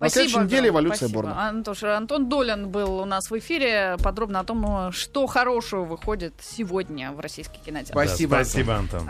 На 0.00 0.10
Спасибо, 0.10 0.28
следующей 0.30 0.44
неделе 0.46 0.68
Антон, 0.68 0.74
эволюция 0.74 1.08
спасибо. 1.08 1.22
Борна. 1.22 1.48
Антоша, 1.48 1.96
Антон 1.96 2.28
Долин 2.28 2.68
был 2.68 2.98
у 3.00 3.04
нас 3.06 3.30
в 3.30 3.38
эфире 3.38 3.96
подробно 4.02 4.40
о 4.40 4.44
том, 4.44 4.92
что 4.92 5.26
хорошего 5.26 5.84
выходит 5.84 6.34
сегодня 6.42 7.12
в 7.12 7.20
российский 7.20 7.58
кинотеатр. 7.64 7.92
Спасибо. 7.92 8.37
Да, 8.37 8.44
спасибо, 8.44 8.74
Антон. 8.74 9.08